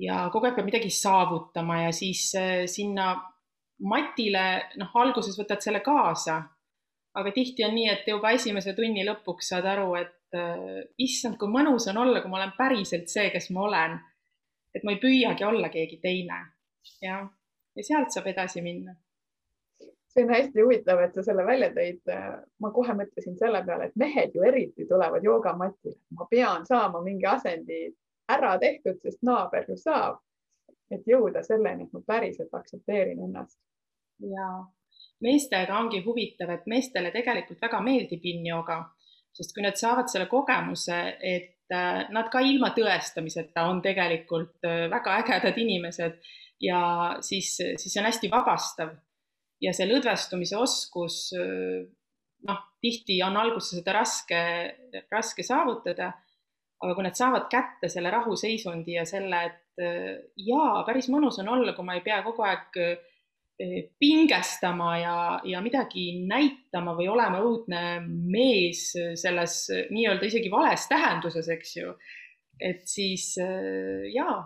ja 0.00 0.24
kogu 0.32 0.48
aeg 0.48 0.56
peab 0.56 0.68
midagi 0.68 0.90
saavutama 0.90 1.84
ja 1.84 1.92
siis 1.94 2.26
äh, 2.38 2.64
sinna 2.70 3.12
matile, 3.84 4.46
noh, 4.80 4.90
alguses 5.02 5.36
võtad 5.38 5.62
selle 5.62 5.80
kaasa, 5.84 6.40
aga 7.18 7.32
tihti 7.34 7.66
on 7.66 7.74
nii, 7.76 7.88
et 7.92 8.08
juba 8.08 8.32
esimese 8.34 8.74
tunni 8.74 9.04
lõpuks 9.06 9.52
saad 9.52 9.68
aru, 9.70 9.92
et 10.00 10.38
äh, 10.38 10.82
issand, 11.04 11.38
kui 11.38 11.50
mõnus 11.50 11.88
on 11.92 12.00
olla, 12.04 12.22
kui 12.22 12.32
ma 12.32 12.40
olen 12.42 12.54
päriselt 12.58 13.10
see, 13.12 13.28
kes 13.34 13.50
ma 13.54 13.68
olen. 13.68 13.96
et 14.74 14.82
ma 14.82 14.90
ei 14.90 14.98
püüagi 14.98 15.44
olla 15.46 15.68
keegi 15.70 16.00
teine. 16.02 16.40
jah, 17.02 17.28
ja 17.76 17.84
sealt 17.84 18.14
saab 18.14 18.26
edasi 18.32 18.62
minna 18.62 18.94
see 20.14 20.24
on 20.24 20.30
hästi 20.30 20.62
huvitav, 20.62 21.00
et 21.02 21.14
sa 21.14 21.22
selle 21.26 21.46
välja 21.46 21.70
tõid. 21.74 22.12
ma 22.62 22.70
kohe 22.70 22.94
mõtlesin 22.94 23.38
selle 23.38 23.64
peale, 23.66 23.88
et 23.90 23.96
mehed 23.98 24.34
ju 24.34 24.44
eriti 24.46 24.86
tulevad 24.86 25.24
joogamatile, 25.24 25.98
ma 26.18 26.26
pean 26.30 26.66
saama 26.66 27.02
mingi 27.02 27.26
asendi 27.26 27.80
ära 28.30 28.54
tehtud, 28.58 29.00
sest 29.02 29.22
naaber 29.22 29.66
ju 29.68 29.76
saab. 29.76 30.20
et 30.90 31.06
jõuda 31.08 31.42
selleni, 31.42 31.88
et 31.88 31.92
ma 31.92 32.00
päriselt 32.06 32.52
aktsepteerin 32.54 33.22
ennast 33.24 33.58
ja 34.20 34.48
meestega 35.24 35.78
ongi 35.78 36.02
huvitav, 36.04 36.50
et 36.50 36.66
meestele 36.70 37.10
tegelikult 37.10 37.62
väga 37.62 37.80
meeldib 37.82 38.22
yin-yoga, 38.22 38.76
sest 39.34 39.54
kui 39.54 39.64
nad 39.64 39.80
saavad 39.80 40.12
selle 40.12 40.28
kogemuse, 40.30 40.98
et 41.20 41.72
äh, 41.72 42.04
nad 42.14 42.28
ka 42.30 42.44
ilma 42.44 42.70
tõestamiseta 42.76 43.64
on 43.70 43.80
tegelikult 43.82 44.68
äh, 44.68 44.84
väga 44.92 45.16
ägedad 45.22 45.58
inimesed 45.58 46.20
ja 46.64 46.82
siis, 47.24 47.54
siis 47.56 47.90
see 47.90 48.00
on 48.02 48.08
hästi 48.10 48.30
vabastav. 48.32 48.94
ja 49.62 49.72
see 49.72 49.86
lõdvestumise 49.88 50.58
oskus, 50.60 51.30
noh, 52.44 52.60
tihti 52.82 53.20
on 53.24 53.38
alguses 53.40 53.78
seda 53.78 53.94
raske, 53.96 54.40
raske 55.12 55.46
saavutada. 55.46 56.12
aga 56.84 56.94
kui 56.94 57.04
nad 57.06 57.16
saavad 57.16 57.46
kätte 57.48 57.88
selle 57.88 58.10
rahuseisundi 58.12 58.98
ja 58.98 59.06
selle, 59.08 59.38
et 59.46 59.84
jaa, 60.36 60.82
päris 60.84 61.08
mõnus 61.08 61.38
on 61.40 61.48
olla, 61.48 61.72
kui 61.72 61.86
ma 61.86 61.94
ei 61.96 62.02
pea 62.04 62.18
kogu 62.26 62.44
aeg 62.44 62.82
Eh, 63.54 63.84
pingestama 63.98 64.96
ja, 64.98 65.40
ja 65.46 65.60
midagi 65.62 66.08
näitama 66.26 66.96
või 66.98 67.04
olema 67.06 67.38
õudne 67.38 68.00
mees 68.02 68.88
selles 69.14 69.54
nii-öelda 69.94 70.26
isegi 70.26 70.50
vales 70.50 70.88
tähenduses, 70.90 71.46
eks 71.54 71.76
ju. 71.76 71.92
et 72.58 72.82
siis 72.90 73.28
eh, 73.38 74.08
jaa, 74.10 74.40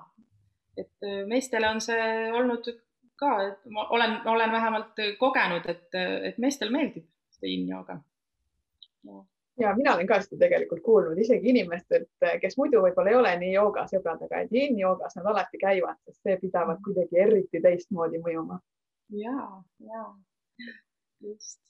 et 0.79 1.09
meestele 1.27 1.69
on 1.69 1.81
see 1.85 2.05
olnud 2.33 2.69
ka, 3.19 3.33
et 3.49 3.73
ma 3.75 3.89
olen, 3.95 4.21
olen 4.27 4.53
vähemalt 4.53 5.03
kogenud, 5.19 5.67
et, 5.69 5.89
et 6.31 6.39
meestel 6.39 6.71
meeldib 6.75 7.07
see 7.39 7.51
yin-jooga. 7.55 7.99
ja 9.59 9.75
mina 9.75 9.95
olen 9.95 10.07
ka 10.07 10.21
seda 10.23 10.39
tegelikult 10.45 10.83
kuulnud 10.87 11.19
isegi 11.19 11.51
inimestelt, 11.51 12.11
kes 12.41 12.57
muidu 12.61 12.83
võib-olla 12.85 13.11
ei 13.11 13.21
ole 13.21 13.37
nii 13.43 13.53
joogasõbrad, 13.55 14.23
aga 14.27 14.43
et 14.45 14.53
yin-joogas 14.55 15.19
nad 15.19 15.31
alati 15.33 15.59
käivad, 15.59 15.99
sest 16.07 16.23
see 16.23 16.37
pidavat 16.43 16.83
kuidagi 16.85 17.23
eriti 17.27 17.63
teistmoodi 17.65 18.23
mõjuma 18.23 18.61
ja, 19.11 19.63
ja 19.79 20.05
just. 21.21 21.61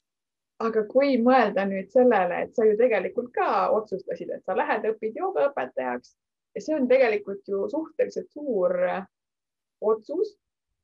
aga 0.59 0.85
kui 0.91 1.17
mõelda 1.23 1.65
nüüd 1.71 1.91
sellele, 1.95 2.43
et 2.45 2.57
sa 2.57 2.67
ju 2.67 2.77
tegelikult 2.77 3.33
ka 3.35 3.69
otsustasid, 3.77 4.31
et 4.35 4.45
sa 4.45 4.57
lähed, 4.59 4.85
õpid 4.93 5.17
joogaõpetajaks 5.23 6.17
ja 6.59 6.65
see 6.65 6.75
on 6.75 6.89
tegelikult 6.91 7.47
ju 7.49 7.65
suhteliselt 7.71 8.31
suur 8.35 8.75
äh, 8.89 9.05
otsus. 9.81 10.37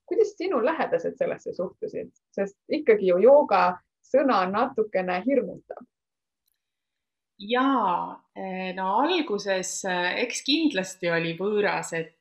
kuidas 0.04 0.34
sinu 0.36 0.58
lähedased 0.60 1.16
sellesse 1.16 1.54
suhtusid, 1.56 2.10
sest 2.36 2.56
ikkagi 2.68 3.06
ju 3.08 3.18
jooga 3.22 3.78
sõna 4.04 4.42
natukene 4.50 5.22
hirmutab 5.24 5.86
jaa, 7.40 8.12
eh, 8.36 8.74
no 8.76 8.90
alguses 9.00 9.70
eh, 9.88 10.10
eks 10.22 10.44
kindlasti 10.46 11.10
oli 11.10 11.32
võõras, 11.38 11.94
et, 11.96 12.20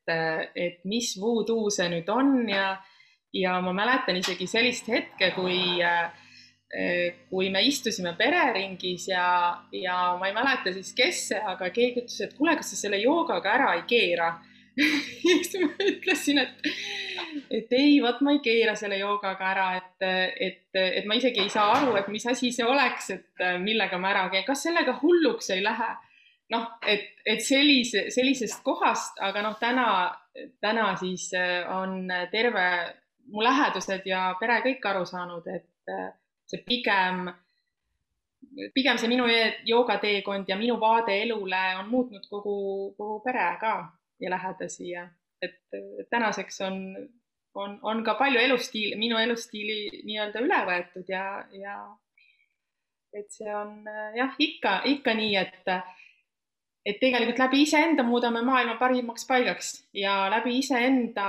et 0.55 0.79
mis 0.89 1.11
voodoo 1.19 1.69
see 1.69 1.89
nüüd 1.91 2.09
on 2.09 2.49
ja 2.49 2.71
ja 3.33 3.57
ma 3.61 3.73
mäletan 3.73 4.17
isegi 4.19 4.47
sellist 4.47 4.87
hetke, 4.93 5.31
kui, 5.35 5.81
äh, 5.81 6.11
kui 7.29 7.51
me 7.53 7.61
istusime 7.67 8.15
pereringis 8.17 9.07
ja, 9.11 9.25
ja 9.77 9.97
ma 10.17 10.29
ei 10.29 10.33
mäleta 10.33 10.73
siis, 10.73 10.93
kes 10.97 11.27
see, 11.29 11.41
aga 11.53 11.69
keegi 11.69 12.01
ütles, 12.01 12.21
et 12.25 12.33
kuule, 12.37 12.55
kas 12.57 12.73
sa 12.73 12.79
selle 12.79 12.97
joogaga 13.01 13.51
ära 13.53 13.75
ei 13.77 13.83
keera 13.89 14.31
siis 15.21 15.53
ma 15.61 15.69
ütlesin, 15.85 16.39
et, 16.41 16.71
et 17.53 17.75
ei, 17.77 17.99
vot 18.01 18.23
ma 18.25 18.33
ei 18.33 18.39
keera 18.41 18.73
selle 18.79 18.97
joogaga 18.97 19.51
ära, 19.51 19.67
et, 19.77 20.07
et, 20.47 20.79
et 20.81 21.05
ma 21.09 21.17
isegi 21.19 21.43
ei 21.43 21.51
saa 21.53 21.75
aru, 21.75 21.93
et 21.99 22.09
mis 22.09 22.25
asi 22.29 22.49
see 22.55 22.65
oleks, 22.65 23.11
et 23.13 23.45
millega 23.61 23.99
ma 24.01 24.09
ära 24.15 24.25
käin, 24.33 24.45
kas 24.47 24.65
sellega 24.65 24.97
hulluks 25.03 25.51
ei 25.53 25.61
lähe. 25.65 25.91
noh, 26.53 26.65
et, 26.89 27.05
et 27.25 27.41
sellise, 27.41 28.07
sellisest 28.13 28.59
kohast, 28.65 29.21
aga 29.25 29.41
noh, 29.45 29.55
täna, 29.61 29.87
täna 30.61 30.89
siis 30.99 31.29
on 31.71 32.11
terve 32.33 32.65
mu 33.31 33.41
lähedased 33.41 34.05
ja 34.05 34.33
pere 34.39 34.59
kõik 34.65 34.85
aru 34.89 35.05
saanud, 35.07 35.47
et 35.47 35.93
äh, 35.93 36.11
see 36.47 36.63
pigem, 36.67 37.27
pigem 38.73 38.97
see 38.97 39.09
minu 39.11 39.27
joogateekond 39.69 40.49
ja 40.49 40.57
minu 40.59 40.79
vaade 40.79 41.15
elule 41.23 41.63
on 41.79 41.89
muutnud 41.89 42.27
kogu, 42.29 42.55
kogu 42.97 43.19
pere 43.25 43.49
ka 43.61 43.73
ja 44.19 44.29
lähedasi 44.29 44.89
ja 44.89 45.07
et 45.41 46.09
tänaseks 46.09 46.61
on, 46.61 46.77
on, 47.55 47.79
on 47.81 48.03
ka 48.03 48.13
palju 48.15 48.39
elustiili, 48.39 48.95
minu 48.95 49.17
elustiili 49.17 50.03
nii-öelda 50.03 50.43
üle 50.45 50.61
võetud 50.69 51.09
ja, 51.11 51.25
ja 51.51 51.75
et 53.13 53.29
see 53.31 53.51
on 53.55 53.83
jah, 54.17 54.35
ikka, 54.39 54.81
ikka 54.95 55.13
nii, 55.19 55.35
et 55.35 55.75
et 56.83 56.97
tegelikult 56.99 57.39
läbi 57.39 57.61
iseenda 57.63 58.03
muudame 58.03 58.41
maailma 58.43 58.75
parimaks 58.79 59.27
paigaks 59.27 59.69
ja 59.95 60.27
läbi 60.31 60.57
iseenda 60.59 61.27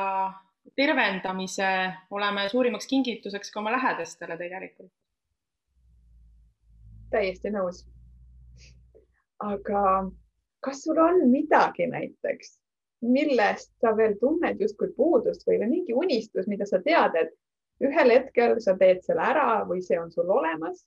tervendamise 0.76 1.68
oleme 2.10 2.48
suurimaks 2.48 2.88
kingituseks 2.90 3.52
ka 3.52 3.60
oma 3.60 3.74
lähedastele 3.76 4.36
tegelikult. 4.40 4.92
Täiesti 7.10 7.52
nõus. 7.54 7.84
aga 9.44 10.10
kas 10.64 10.84
sul 10.84 10.98
on 10.98 11.26
midagi 11.30 11.86
näiteks, 11.90 12.54
millest 13.04 13.72
sa 13.82 13.92
veel 13.96 14.14
tunned 14.20 14.60
justkui 14.60 14.92
puudust 14.96 15.44
või 15.46 15.60
mingi 15.68 15.92
unistus, 15.92 16.46
mida 16.48 16.66
sa 16.66 16.80
tead, 16.80 17.16
et 17.20 17.34
ühel 17.84 18.14
hetkel 18.14 18.56
sa 18.64 18.76
teed 18.78 19.02
selle 19.04 19.26
ära 19.26 19.64
või 19.68 19.82
see 19.84 19.98
on 20.00 20.12
sul 20.12 20.30
olemas? 20.30 20.84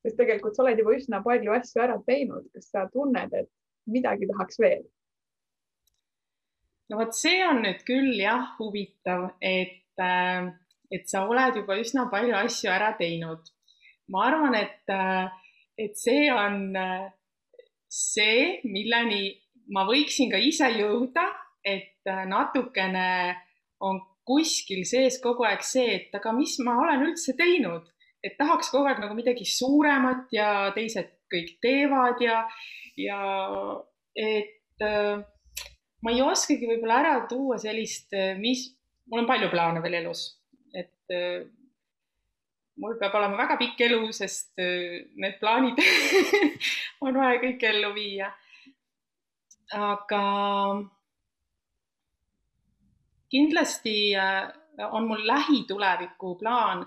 sest 0.00 0.16
tegelikult 0.16 0.56
sa 0.56 0.62
oled 0.64 0.78
juba 0.80 0.94
üsna 0.96 1.18
palju 1.20 1.52
asju 1.52 1.82
ära 1.84 1.98
teinud, 2.06 2.46
kas 2.54 2.70
sa 2.72 2.86
tunned, 2.92 3.34
et 3.36 3.50
midagi 3.90 4.28
tahaks 4.30 4.60
veel? 4.62 4.84
no 6.88 7.00
vot, 7.00 7.14
see 7.16 7.42
on 7.46 7.62
nüüd 7.64 7.82
küll 7.88 8.14
jah 8.18 8.54
huvitav, 8.58 9.30
et, 9.40 9.84
äh, 10.00 10.50
et 10.90 11.08
sa 11.10 11.26
oled 11.28 11.60
juba 11.60 11.78
üsna 11.80 12.08
palju 12.12 12.36
asju 12.40 12.72
ära 12.72 12.94
teinud. 12.98 13.52
ma 14.10 14.24
arvan, 14.26 14.56
et, 14.58 14.82
äh, 14.90 15.30
et 15.80 15.96
see 15.98 16.28
on 16.32 16.76
äh, 16.76 17.08
see, 17.90 18.60
milleni 18.68 19.30
ma 19.74 19.86
võiksin 19.88 20.30
ka 20.32 20.38
ise 20.42 20.68
jõuda, 20.76 21.24
et 21.64 22.08
natukene 22.26 23.36
on 23.84 24.00
kuskil 24.26 24.84
sees 24.88 25.18
kogu 25.22 25.44
aeg 25.48 25.64
see, 25.66 25.88
et 25.96 26.14
aga 26.16 26.32
mis 26.36 26.56
ma 26.64 26.76
olen 26.82 27.04
üldse 27.08 27.34
teinud, 27.38 27.86
et 28.24 28.36
tahaks 28.38 28.70
kogu 28.72 28.88
aeg 28.90 29.00
nagu 29.02 29.16
midagi 29.16 29.46
suuremat 29.48 30.30
ja 30.34 30.70
teised 30.76 31.10
kõik 31.30 31.56
teevad 31.62 32.20
ja, 32.22 32.42
ja 32.98 33.20
et 34.18 34.84
äh, 34.84 35.22
ma 36.04 36.12
ei 36.14 36.22
oskagi 36.24 36.68
võib-olla 36.68 37.00
ära 37.04 37.14
tuua 37.30 37.58
sellist, 37.62 38.10
äh, 38.16 38.34
mis, 38.40 38.68
mul 39.10 39.24
on 39.24 39.30
palju 39.30 39.50
plaane 39.52 39.82
veel 39.84 40.00
elus, 40.02 40.26
et 40.74 41.14
äh, 41.14 41.46
mul 42.80 42.96
peab 43.00 43.16
olema 43.18 43.38
väga 43.42 43.56
pikk 43.60 43.84
elu, 43.88 44.00
sest 44.16 44.60
äh, 44.62 45.02
need 45.20 45.38
plaanid 45.40 45.80
on 47.04 47.18
vaja 47.20 47.40
kõik 47.42 47.66
ellu 47.70 47.92
viia. 47.96 48.30
aga 49.76 50.24
kindlasti 53.30 53.96
on 54.90 55.06
mul 55.06 55.26
lähituleviku 55.26 56.34
plaan 56.40 56.82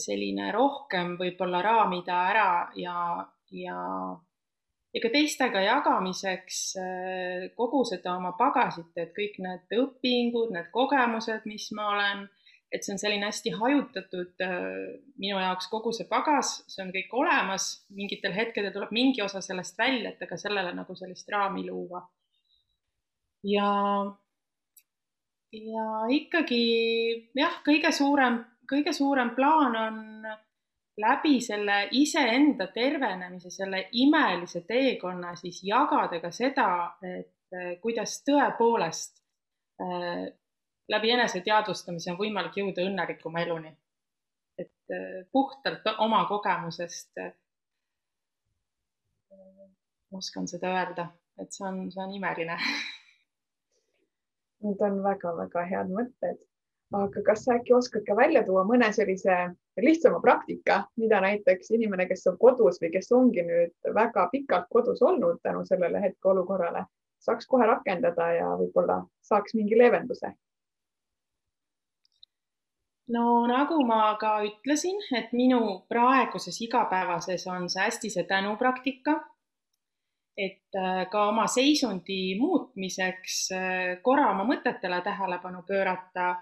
selline 0.00 0.48
rohkem 0.52 1.16
võib-olla 1.20 1.60
raamida 1.64 2.20
ära 2.30 2.48
ja, 2.80 2.96
ja 3.52 3.80
ja 4.94 5.02
ka 5.02 5.10
teistega 5.10 5.62
jagamiseks 5.64 6.60
äh, 6.78 7.46
kogu 7.58 7.82
seda 7.88 8.14
oma 8.18 8.34
pagasit, 8.38 8.92
et 8.96 9.10
kõik 9.16 9.40
need 9.42 9.76
õpingud, 9.80 10.54
need 10.54 10.70
kogemused, 10.74 11.48
mis 11.50 11.66
ma 11.74 11.88
olen, 11.96 12.24
et 12.74 12.82
see 12.82 12.94
on 12.94 12.98
selline 12.98 13.28
hästi 13.28 13.52
hajutatud 13.54 14.42
äh, 14.42 14.64
minu 15.22 15.38
jaoks 15.38 15.68
kogu 15.70 15.92
see 15.94 16.08
pagas, 16.10 16.56
see 16.70 16.82
on 16.82 16.90
kõik 16.94 17.12
olemas, 17.14 17.68
mingitel 17.94 18.34
hetkedel 18.34 18.74
tuleb 18.74 18.90
mingi 18.94 19.22
osa 19.22 19.42
sellest 19.44 19.78
välja, 19.78 20.10
et 20.10 20.26
aga 20.26 20.38
sellele 20.40 20.74
nagu 20.74 20.96
sellist 20.98 21.30
raami 21.30 21.66
luua. 21.68 22.02
ja, 23.46 23.70
ja 25.54 25.86
ikkagi 26.18 26.64
jah, 27.38 27.60
kõige 27.66 27.92
suurem, 27.94 28.40
kõige 28.70 28.96
suurem 28.96 29.34
plaan 29.36 29.78
on 29.78 30.02
läbi 31.00 31.40
selle 31.42 31.88
iseenda 31.98 32.66
tervenemise, 32.74 33.50
selle 33.50 33.88
imelise 33.92 34.62
teekonna 34.66 35.34
siis 35.36 35.60
jagada 35.66 36.20
ka 36.22 36.30
seda, 36.34 36.70
et 37.02 37.54
eh, 37.54 37.76
kuidas 37.82 38.20
tõepoolest 38.26 39.18
äh, 39.82 40.26
läbi 40.88 41.10
eneseteadvustamise 41.14 42.12
on 42.12 42.18
võimalik 42.18 42.58
jõuda 42.60 42.84
õnnelikuma 42.88 43.42
eluni. 43.44 43.76
et 44.58 44.92
äh, 44.94 45.26
puhtalt 45.32 45.86
oma 45.98 46.24
kogemusest 46.28 47.18
äh, 47.18 47.32
oskan 50.12 50.46
seda 50.48 50.70
öelda, 50.70 51.08
et 51.38 51.52
see 51.52 51.66
on, 51.66 51.90
see 51.90 52.02
on 52.02 52.12
imeline 52.14 52.58
Need 54.64 54.80
on 54.80 55.02
väga-väga 55.04 55.64
head 55.68 55.90
mõtted 55.92 56.38
aga 56.94 57.22
kas 57.26 57.44
sa 57.44 57.56
äkki 57.58 57.74
oskad 57.74 58.04
ka 58.06 58.16
välja 58.16 58.42
tuua 58.46 58.64
mõne 58.66 58.90
sellise 58.94 59.34
lihtsama 59.82 60.20
praktika, 60.22 60.84
mida 61.00 61.20
näiteks 61.24 61.72
inimene, 61.74 62.06
kes 62.08 62.26
on 62.30 62.38
kodus 62.38 62.78
või 62.82 62.92
kes 62.94 63.10
ongi 63.12 63.42
nüüd 63.46 63.94
väga 63.96 64.28
pikalt 64.32 64.68
kodus 64.70 65.02
olnud 65.02 65.40
tänu 65.42 65.64
sellele 65.66 66.02
hetkeolukorrale, 66.04 66.84
saaks 67.24 67.48
kohe 67.50 67.66
rakendada 67.66 68.30
ja 68.38 68.52
võib-olla 68.60 69.02
saaks 69.22 69.56
mingi 69.58 69.78
leevenduse? 69.78 70.34
No 73.08 73.46
nagu 73.46 73.82
ma 73.86 74.16
ka 74.20 74.38
ütlesin, 74.46 74.98
et 75.16 75.32
minu 75.32 75.84
praeguses 75.88 76.60
igapäevases 76.64 77.46
on 77.52 77.68
see 77.68 77.82
hästi 77.82 78.10
see 78.10 78.24
tänupraktika. 78.24 79.20
et 80.36 80.74
äh, 80.74 81.04
ka 81.10 81.28
oma 81.28 81.46
seisundi 81.46 82.34
muutmiseks 82.40 83.34
äh, 83.54 84.02
korra 84.02 84.30
oma 84.32 84.42
mõtetele 84.48 84.98
tähelepanu 85.04 85.62
pöörata 85.62 86.32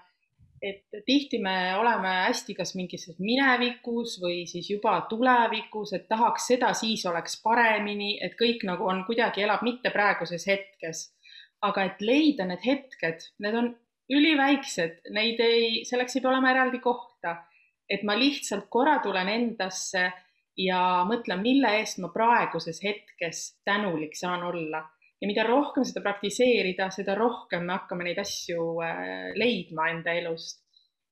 et 0.63 1.05
tihti 1.05 1.39
me 1.43 1.75
oleme 1.75 2.11
hästi 2.27 2.55
kas 2.55 2.71
mingis 2.79 3.09
minevikus 3.19 4.15
või 4.23 4.45
siis 4.47 4.69
juba 4.71 4.95
tulevikus, 5.09 5.91
et 5.97 6.07
tahaks 6.07 6.47
seda, 6.53 6.71
siis 6.77 7.03
oleks 7.09 7.35
paremini, 7.43 8.15
et 8.23 8.37
kõik 8.39 8.63
nagu 8.69 8.87
on 8.87 9.03
kuidagi 9.07 9.43
elab 9.43 9.65
mitte 9.67 9.91
praeguses 9.91 10.47
hetkes. 10.47 11.09
aga 11.63 11.83
et 11.87 12.01
leida 12.03 12.43
need 12.43 12.59
hetked, 12.59 13.21
need 13.39 13.55
on 13.55 13.67
üliväiksed, 14.11 14.99
neid 15.15 15.39
ei, 15.43 15.83
selleks 15.87 16.17
ei 16.17 16.21
pea 16.21 16.31
olema 16.31 16.51
eraldi 16.51 16.79
kohta. 16.83 17.37
et 17.89 18.03
ma 18.07 18.15
lihtsalt 18.17 18.69
korra 18.71 18.99
tulen 19.03 19.27
endasse 19.29 20.03
ja 20.57 21.03
mõtlen, 21.05 21.41
mille 21.43 21.69
eest 21.79 21.99
ma 21.99 22.07
praeguses 22.13 22.79
hetkes 22.83 23.59
tänulik 23.67 24.15
saan 24.15 24.43
olla 24.43 24.79
ja 25.21 25.27
mida 25.27 25.43
rohkem 25.47 25.85
seda 25.87 26.01
praktiseerida, 26.03 26.89
seda 26.91 27.15
rohkem 27.15 27.63
me 27.67 27.77
hakkame 27.77 28.07
neid 28.07 28.19
asju 28.19 28.63
äh, 28.83 29.31
leidma 29.39 29.89
enda 29.93 30.15
elust. 30.19 30.59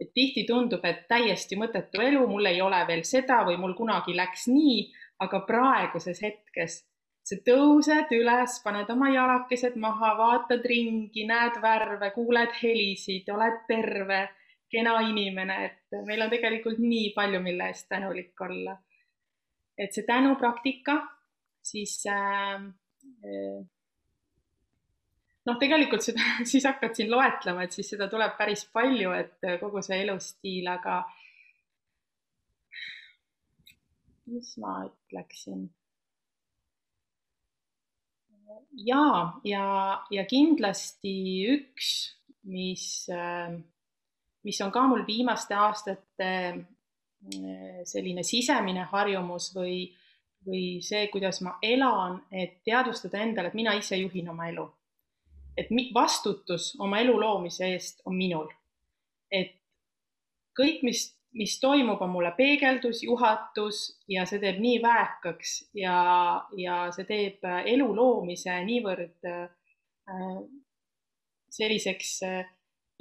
et 0.01 0.09
tihti 0.17 0.47
tundub, 0.49 0.81
et 0.89 1.03
täiesti 1.05 1.53
mõttetu 1.59 2.01
elu, 2.01 2.23
mul 2.25 2.47
ei 2.49 2.57
ole 2.65 2.79
veel 2.87 3.03
seda 3.05 3.43
või 3.45 3.59
mul 3.61 3.75
kunagi 3.77 4.15
läks 4.17 4.47
nii, 4.49 4.87
aga 5.21 5.43
praeguses 5.45 6.23
hetkes 6.25 6.79
sa 7.23 7.37
tõused 7.45 8.13
üles, 8.17 8.57
paned 8.63 8.89
oma 8.93 9.09
jalakesed 9.13 9.77
maha, 9.81 10.13
vaatad 10.17 10.65
ringi, 10.67 11.25
näed 11.29 11.59
värve, 11.63 12.11
kuuled 12.15 12.53
helisid, 12.61 13.29
oled 13.33 13.59
terve, 13.69 14.21
kena 14.71 14.95
inimene, 15.05 15.57
et 15.67 15.99
meil 16.07 16.23
on 16.25 16.31
tegelikult 16.31 16.79
nii 16.81 17.11
palju, 17.15 17.41
mille 17.43 17.67
eest 17.69 17.89
tänulik 17.91 18.41
olla. 18.41 18.77
et 19.81 19.93
see 19.95 20.03
tänupraktika, 20.05 20.97
siis 21.65 21.95
äh, 22.11 22.61
noh, 25.45 25.57
tegelikult 25.59 26.05
seda 26.05 26.21
siis 26.51 26.65
hakkad 26.69 26.95
siin 26.97 27.11
loetlema, 27.11 27.65
et 27.65 27.75
siis 27.77 27.89
seda 27.95 28.07
tuleb 28.11 28.37
päris 28.37 28.65
palju, 28.73 29.13
et 29.17 29.49
kogu 29.61 29.81
see 29.85 30.01
elustiil, 30.05 30.69
aga 30.69 31.01
mis 34.31 34.55
ma 34.61 34.81
ütleksin? 34.87 35.69
Ja, 38.85 39.05
ja, 39.43 39.65
ja 40.11 40.25
kindlasti 40.29 41.13
üks, 41.53 41.93
mis, 42.49 42.85
mis 44.43 44.61
on 44.65 44.71
ka 44.73 44.85
mul 44.89 45.05
viimaste 45.07 45.55
aastate 45.55 46.29
selline 47.85 48.23
sisemine 48.25 48.87
harjumus 48.89 49.51
või, 49.53 49.83
või 50.47 50.81
see, 50.81 51.05
kuidas 51.13 51.43
ma 51.45 51.57
elan, 51.61 52.17
et 52.33 52.63
teadvustada 52.65 53.21
endale, 53.21 53.51
et 53.51 53.57
mina 53.59 53.75
ise 53.77 53.99
juhin 54.01 54.31
oma 54.33 54.49
elu 54.49 54.65
et 55.57 55.71
vastutus 55.93 56.75
oma 56.79 57.01
elu 57.01 57.15
loomise 57.19 57.71
eest 57.73 58.01
on 58.05 58.15
minul. 58.15 58.49
et 59.31 59.53
kõik, 60.59 60.81
mis, 60.83 61.05
mis 61.37 61.59
toimub, 61.59 62.01
on 62.01 62.09
mulle 62.11 62.33
peegeldus, 62.37 63.03
juhatus 63.03 63.83
ja 64.11 64.25
see 64.27 64.41
teeb 64.43 64.59
nii 64.59 64.81
väekaks 64.83 65.53
ja, 65.79 65.97
ja 66.57 66.81
see 66.95 67.07
teeb 67.07 67.45
äh, 67.47 67.61
elu 67.75 67.87
loomise 67.95 68.57
niivõrd 68.67 69.29
äh, 69.31 69.45
selliseks 71.51 72.23
äh, 72.27 72.49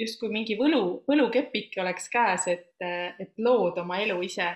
justkui 0.00 0.32
mingi 0.32 0.56
võlu, 0.58 1.02
võlukepike 1.08 1.82
oleks 1.82 2.08
käes, 2.12 2.48
et, 2.50 2.74
äh, 2.84 3.14
et 3.20 3.32
lood 3.38 3.78
oma 3.82 4.00
elu 4.02 4.20
ise. 4.26 4.50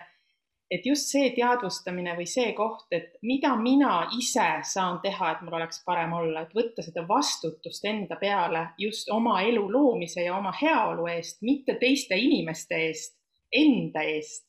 Et 0.72 0.86
just 0.88 1.10
see 1.12 1.28
teadvustamine 1.36 2.14
või 2.16 2.24
see 2.26 2.54
koht, 2.56 2.86
et 2.96 3.18
mida 3.22 3.52
mina 3.60 4.08
ise 4.16 4.46
saan 4.64 4.96
teha, 5.02 5.34
et 5.34 5.42
mul 5.44 5.58
oleks 5.58 5.82
parem 5.84 6.14
olla, 6.16 6.42
et 6.46 6.54
võtta 6.56 6.82
seda 6.82 7.04
vastutust 7.06 7.84
enda 7.84 8.16
peale 8.16 8.70
just 8.80 9.10
oma 9.12 9.42
elu 9.44 9.66
loomise 9.70 10.24
ja 10.24 10.38
oma 10.38 10.54
heaolu 10.56 11.06
eest, 11.12 11.42
mitte 11.44 11.76
teiste 11.80 12.16
inimeste 12.16 12.80
eest, 12.86 13.18
enda 13.52 14.02
eest. 14.02 14.46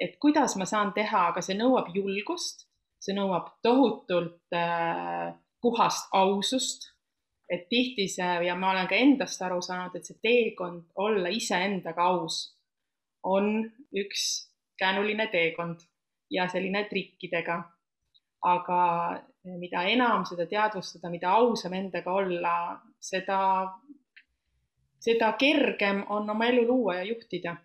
et 0.00 0.16
kuidas 0.16 0.56
ma 0.56 0.64
saan 0.64 0.92
teha, 0.96 1.26
aga 1.28 1.42
see 1.44 1.56
nõuab 1.58 1.90
julgust, 1.94 2.64
see 3.00 3.12
nõuab 3.14 3.50
tohutult 3.62 4.56
äh, 4.56 5.34
puhast 5.60 6.08
ausust 6.16 6.88
et 7.50 7.66
tihti 7.68 8.06
see 8.08 8.46
ja 8.46 8.54
ma 8.56 8.70
olen 8.70 8.88
ka 8.88 8.96
endast 8.96 9.42
aru 9.42 9.58
saanud, 9.64 9.96
et 9.98 10.06
see 10.06 10.18
teekond 10.22 10.84
olla 11.02 11.32
iseendaga 11.34 12.06
aus 12.12 12.44
on 13.26 13.50
üks 14.02 14.26
käänuline 14.78 15.26
teekond 15.32 15.82
ja 16.30 16.48
selline 16.48 16.86
trikkidega. 16.88 17.62
aga 18.40 18.82
mida 19.60 19.82
enam 19.84 20.22
seda 20.24 20.46
teadvustada, 20.48 21.10
mida 21.12 21.28
ausam 21.36 21.74
endaga 21.76 22.12
olla, 22.12 22.52
seda, 22.96 23.40
seda 24.96 25.32
kergem 25.36 26.06
on 26.08 26.30
oma 26.30 26.46
elu 26.48 26.62
luua 26.68 26.94
ja 26.94 27.04
juhtida 27.04 27.56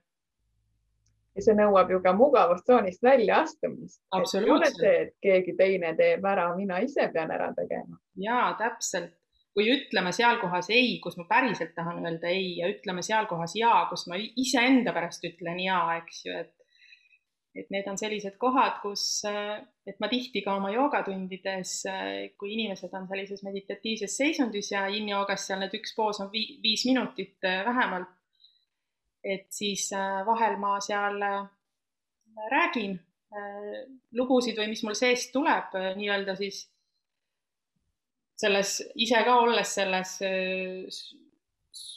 ja 1.36 1.44
see 1.44 1.58
nõuab 1.58 1.92
ju 1.92 2.00
ka 2.04 2.14
mugavustsoonist 2.16 3.04
väljaastumist. 3.04 4.02
ei 4.40 4.50
ole 4.50 4.72
see, 4.72 4.96
et 5.04 5.14
keegi 5.22 5.56
teine 5.60 5.94
teeb 6.00 6.26
ära, 6.26 6.50
mina 6.56 6.80
ise 6.84 7.10
pean 7.14 7.32
ära 7.36 7.52
tegema. 7.58 8.00
ja 8.16 8.40
täpselt, 8.60 9.14
kui 9.56 9.70
ütleme 9.72 10.12
seal 10.16 10.40
kohas 10.42 10.70
ei, 10.74 10.98
kus 11.04 11.18
ma 11.20 11.28
päriselt 11.30 11.76
tahan 11.76 12.04
öelda 12.04 12.32
ei 12.32 12.58
ja 12.60 12.70
ütleme 12.72 13.04
seal 13.06 13.28
kohas 13.32 13.56
ja, 13.56 13.86
kus 13.90 14.08
ma 14.12 14.20
iseenda 14.20 14.94
pärast 14.96 15.24
ütlen 15.28 15.62
ja, 15.64 15.80
eks 16.02 16.26
ju, 16.26 16.38
et 16.44 16.54
et 17.56 17.70
need 17.72 17.86
on 17.88 17.96
sellised 17.96 18.36
kohad, 18.36 18.82
kus, 18.82 19.24
et 19.88 20.00
ma 20.04 20.10
tihti 20.12 20.42
ka 20.44 20.58
oma 20.60 20.74
joogatundides, 20.74 21.72
kui 22.40 22.52
inimesed 22.52 22.92
on 22.98 23.08
sellises 23.08 23.46
meditatiivses 23.48 24.18
seisundis 24.20 24.74
ja 24.74 24.86
yin-joogas 24.92 25.48
seal 25.48 25.64
need 25.64 25.78
üks 25.80 25.96
poos 25.96 26.20
on 26.24 26.32
viis 26.34 26.84
minutit 26.90 27.40
vähemalt, 27.40 28.12
et 29.26 29.48
siis 29.50 29.90
äh, 29.94 30.22
vahel 30.26 30.58
ma 30.62 30.78
seal 30.84 31.22
äh, 31.26 31.42
räägin 32.52 32.96
äh, 33.34 33.84
lugusid 34.14 34.58
või 34.60 34.70
mis 34.72 34.84
mul 34.86 34.98
seest 34.98 35.34
tuleb 35.34 35.74
nii-öelda 35.98 36.38
siis 36.38 36.66
selles, 38.38 38.78
ise 39.02 39.24
ka 39.26 39.38
olles 39.42 39.74
selles 39.80 40.12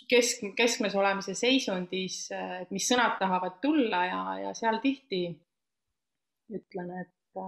kesk, 0.08 0.46
keskmes 0.56 0.94
olemise 0.96 1.34
seisundis, 1.36 2.28
et 2.32 2.70
mis 2.74 2.86
sõnad 2.88 3.18
tahavad 3.20 3.58
tulla 3.62 4.04
ja, 4.06 4.20
ja 4.46 4.54
seal 4.56 4.78
tihti 4.82 5.24
ütlen, 6.54 6.94
et, 7.02 7.42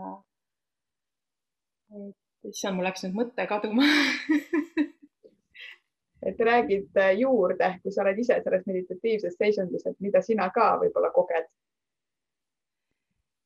et 1.95 2.51
issand, 2.51 2.77
mul 2.77 2.91
läks 2.91 3.07
nüüd 3.07 3.17
mõte 3.23 3.47
kaduma 3.49 3.87
et 6.23 6.41
räägid 6.41 6.97
äh, 6.97 7.15
juurde, 7.19 7.71
kui 7.83 7.93
sa 7.93 8.03
oled 8.05 8.19
ise 8.19 8.41
selles 8.45 8.67
meditatiivses 8.69 9.39
seisundis, 9.39 9.87
et 9.89 9.97
mida 10.05 10.23
sina 10.25 10.51
ka 10.55 10.75
võib-olla 10.83 11.13
koged? 11.15 11.49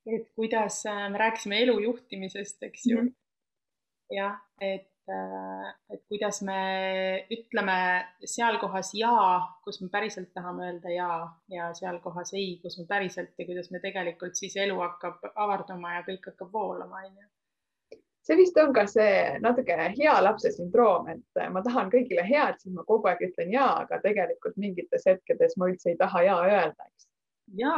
et 0.07 0.27
kuidas 0.37 0.83
äh, 0.87 1.07
me 1.11 1.19
rääkisime 1.19 1.63
elu 1.65 1.79
juhtimisest, 1.87 2.63
eks 2.63 2.87
ju 2.87 2.99
mm. 2.99 3.07
-hmm. 3.07 4.17
jah, 4.17 4.35
et, 4.61 4.91
äh, 5.09 5.71
et 5.91 6.03
kuidas 6.09 6.43
me 6.43 6.59
ütleme 7.31 7.79
seal 8.25 8.59
kohas 8.59 8.91
ja, 8.95 9.41
kus 9.65 9.81
me 9.81 9.89
päriselt 9.89 10.35
tahame 10.35 10.67
öelda 10.67 10.91
ja, 10.91 11.29
ja 11.49 11.71
seal 11.75 12.01
kohas 12.01 12.35
ei, 12.35 12.59
kus 12.63 12.79
me 12.79 12.85
päriselt 12.89 13.39
ja 13.39 13.47
kuidas 13.47 13.71
me 13.71 13.81
tegelikult 13.81 14.37
siis 14.37 14.57
elu 14.57 14.77
hakkab 14.81 15.25
avarduma 15.35 15.95
ja 15.95 16.03
kõik 16.03 16.29
hakkab 16.33 16.53
voolama, 16.53 17.07
onju 17.07 17.29
see 18.25 18.37
vist 18.37 18.57
on 18.57 18.73
ka 18.73 18.87
see 18.89 19.39
natuke 19.45 19.77
hea 19.99 20.15
lapse 20.25 20.53
sündroom, 20.57 21.11
et 21.13 21.43
ma 21.53 21.63
tahan 21.65 21.91
kõigile 21.93 22.25
head, 22.25 22.57
siis 22.61 22.73
ma 22.75 22.85
kogu 22.89 23.11
aeg 23.11 23.23
ütlen 23.29 23.53
ja, 23.53 23.67
aga 23.85 24.01
tegelikult 24.05 24.57
mingites 24.61 25.05
hetkedes 25.09 25.59
ma 25.61 25.69
üldse 25.73 25.93
ei 25.93 25.99
taha 26.01 26.25
ja 26.25 26.39
öelda, 26.47 26.89
eks. 26.89 27.09
ja 27.61 27.75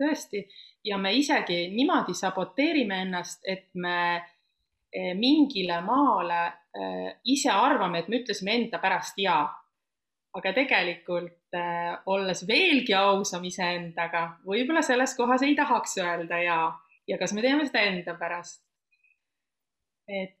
tõesti 0.00 0.46
ja 0.88 0.98
me 0.98 1.12
isegi 1.14 1.66
niimoodi 1.74 2.16
saboteerime 2.16 3.02
ennast, 3.06 3.42
et 3.44 3.68
me 3.74 3.98
eh, 4.16 5.12
mingile 5.18 5.82
maale 5.84 6.40
eh, 6.72 7.12
ise 7.34 7.52
arvame, 7.52 8.00
et 8.00 8.08
me 8.08 8.22
ütlesime 8.22 8.56
enda 8.62 8.80
pärast 8.80 9.20
ja. 9.20 9.44
aga 10.32 10.54
tegelikult 10.56 11.52
olles 12.08 12.46
veelgi 12.48 12.94
ausam 12.96 13.42
iseendaga, 13.44 14.38
võib-olla 14.48 14.80
selles 14.80 15.12
kohas 15.18 15.42
ei 15.44 15.52
tahaks 15.54 15.98
öelda 16.00 16.38
ja, 16.40 16.60
ja 17.04 17.18
kas 17.20 17.34
me 17.36 17.44
teeme 17.44 17.66
seda 17.68 17.82
enda 17.90 18.14
pärast 18.16 18.61
et, 20.12 20.36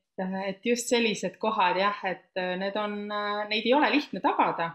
et 0.46 0.66
just 0.66 0.90
sellised 0.92 1.38
kohad 1.40 1.78
jah, 1.80 1.98
et 2.08 2.40
need 2.60 2.76
on, 2.76 2.98
neid 3.50 3.64
ei 3.64 3.74
ole 3.74 3.90
lihtne 3.96 4.20
tabada. 4.24 4.72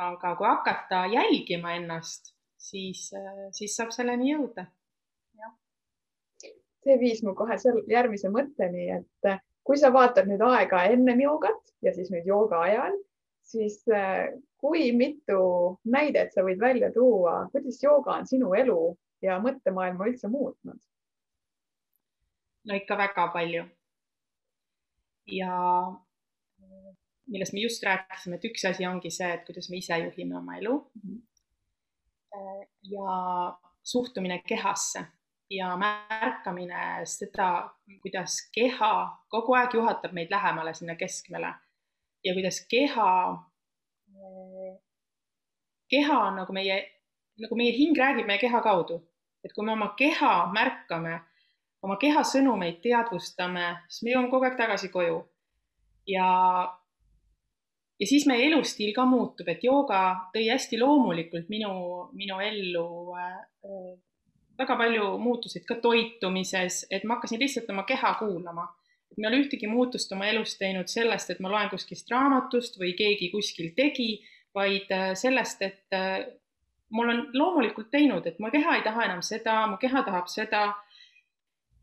aga 0.00 0.30
kui 0.38 0.46
hakata 0.46 1.00
jälgima 1.12 1.74
ennast, 1.76 2.30
siis, 2.56 3.10
siis 3.52 3.74
saab 3.76 3.90
selleni 3.92 4.30
jõuda. 4.32 4.66
see 6.80 6.96
viis 7.00 7.20
mu 7.22 7.34
kohe 7.36 7.58
seal 7.60 7.82
järgmise 7.90 8.30
mõtteni, 8.32 8.86
et 8.94 9.40
kui 9.64 9.76
sa 9.76 9.90
vaatad 9.92 10.28
nüüd 10.30 10.40
aega 10.46 10.86
ennem 10.88 11.20
joogat 11.20 11.74
ja 11.84 11.92
siis 11.92 12.08
nüüd 12.14 12.28
jooga 12.28 12.62
ajal, 12.68 12.96
siis 13.44 13.82
kui 14.60 14.92
mitu 14.96 15.42
näidet 15.84 16.32
sa 16.32 16.44
võid 16.46 16.60
välja 16.60 16.88
tuua, 16.94 17.42
kuidas 17.52 17.82
jooga 17.82 18.16
on 18.20 18.30
sinu 18.30 18.54
elu 18.56 18.78
ja 19.24 19.36
mõttemaailma 19.42 20.08
üldse 20.08 20.32
muutnud? 20.32 20.80
no 22.64 22.76
ikka 22.76 22.96
väga 22.96 23.26
palju 23.34 23.66
ja 25.30 25.56
millest 27.30 27.52
me 27.52 27.60
just 27.60 27.82
rääkisime, 27.82 28.36
et 28.36 28.44
üks 28.50 28.64
asi 28.68 28.86
ongi 28.86 29.10
see, 29.14 29.30
et 29.34 29.46
kuidas 29.46 29.70
me 29.70 29.78
ise 29.78 29.98
juhime 30.04 30.36
oma 30.38 30.58
elu. 30.58 30.76
ja 32.90 33.14
suhtumine 33.82 34.42
kehasse 34.46 35.04
ja 35.50 35.76
märkamine 35.76 37.06
seda, 37.06 37.70
kuidas 38.02 38.36
keha 38.54 38.92
kogu 39.28 39.54
aeg 39.58 39.74
juhatab 39.74 40.12
meid 40.12 40.30
lähemale 40.30 40.74
sinna 40.74 40.94
keskmele. 40.96 41.54
Ja 42.24 42.34
kuidas 42.34 42.60
keha, 42.70 43.10
keha 45.90 46.18
on 46.26 46.36
nagu 46.36 46.52
meie, 46.52 46.76
nagu 47.40 47.56
meie 47.56 47.72
hing 47.74 47.98
räägib 47.98 48.28
meie 48.28 48.38
keha 48.38 48.62
kaudu, 48.62 49.00
et 49.44 49.52
kui 49.56 49.64
me 49.64 49.72
oma 49.72 49.94
keha 49.98 50.34
märkame 50.54 51.18
oma 51.82 51.96
keha 52.00 52.24
sõnumeid 52.26 52.80
teadvustame, 52.84 53.66
siis 53.88 54.04
me 54.04 54.14
jõuame 54.14 54.30
kogu 54.32 54.48
aeg 54.48 54.58
tagasi 54.58 54.90
koju. 54.92 55.22
ja, 56.08 56.26
ja 58.00 58.06
siis 58.06 58.26
meie 58.26 58.48
elustiil 58.48 58.92
ka 58.96 59.04
muutub, 59.08 59.48
et 59.48 59.64
jooga 59.64 60.00
tõi 60.34 60.48
hästi 60.50 60.80
loomulikult 60.80 61.48
minu, 61.52 61.72
minu 62.16 62.40
ellu 62.44 62.86
äh, 63.16 63.38
väga 64.60 64.76
palju 64.76 65.06
muutuseid 65.22 65.64
ka 65.68 65.78
toitumises, 65.84 66.84
et 66.90 67.04
ma 67.04 67.16
hakkasin 67.16 67.40
lihtsalt 67.40 67.70
oma 67.72 67.86
keha 67.88 68.14
kuulama. 68.20 68.68
et 69.10 69.18
ma 69.18 69.26
ei 69.26 69.32
ole 69.32 69.40
ühtegi 69.42 69.66
muutust 69.66 70.12
oma 70.14 70.28
elus 70.30 70.52
teinud 70.58 70.86
sellest, 70.86 71.30
et 71.32 71.40
ma 71.40 71.50
loen 71.50 71.70
kuskilt 71.72 72.12
raamatust 72.12 72.76
või 72.78 72.92
keegi 72.98 73.30
kuskil 73.32 73.72
tegi, 73.76 74.20
vaid 74.54 74.92
äh, 74.94 75.14
sellest, 75.18 75.62
et 75.62 75.96
äh, 75.96 76.28
mul 76.90 77.10
on 77.10 77.24
loomulikult 77.34 77.90
teinud, 77.90 78.26
et 78.26 78.38
mu 78.38 78.50
keha 78.52 78.76
ei 78.76 78.84
taha 78.86 79.08
enam 79.08 79.22
seda, 79.22 79.64
mu 79.70 79.80
keha 79.82 80.04
tahab 80.06 80.30
seda 80.30 80.62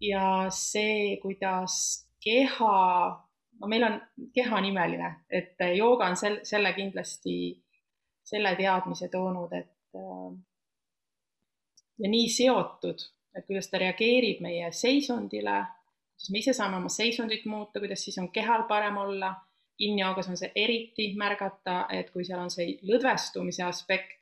ja 0.01 0.45
see, 0.49 1.17
kuidas 1.21 2.07
keha, 2.23 3.23
no 3.59 3.67
meil 3.67 3.83
on 3.83 4.01
kehanimeline, 4.33 5.13
et 5.29 5.55
jooga 5.77 6.09
on 6.11 6.17
sel, 6.17 6.39
selle 6.43 6.73
kindlasti, 6.77 7.37
selle 8.27 8.55
teadmise 8.59 9.09
toonud, 9.13 9.53
et 9.57 9.97
äh, 9.97 10.35
ja 12.03 12.11
nii 12.11 12.29
seotud, 12.29 13.07
et 13.37 13.47
kuidas 13.47 13.69
ta 13.71 13.81
reageerib 13.81 14.41
meie 14.45 14.71
seisundile, 14.71 15.57
kuidas 16.17 16.31
me 16.33 16.43
ise 16.43 16.53
saame 16.57 16.79
oma 16.81 16.91
seisundit 16.93 17.45
muuta, 17.45 17.79
kuidas 17.79 18.03
siis 18.05 18.17
on 18.21 18.31
kehal 18.31 18.67
parem 18.69 18.97
olla. 18.97 19.35
In-joogas 19.77 20.25
on 20.31 20.37
see 20.39 20.47
eriti 20.57 21.11
märgata, 21.13 21.83
et 21.93 22.07
kui 22.09 22.23
seal 22.25 22.39
on 22.41 22.49
see 22.49 22.79
lõdvestumise 22.89 23.61
aspekt, 23.61 24.15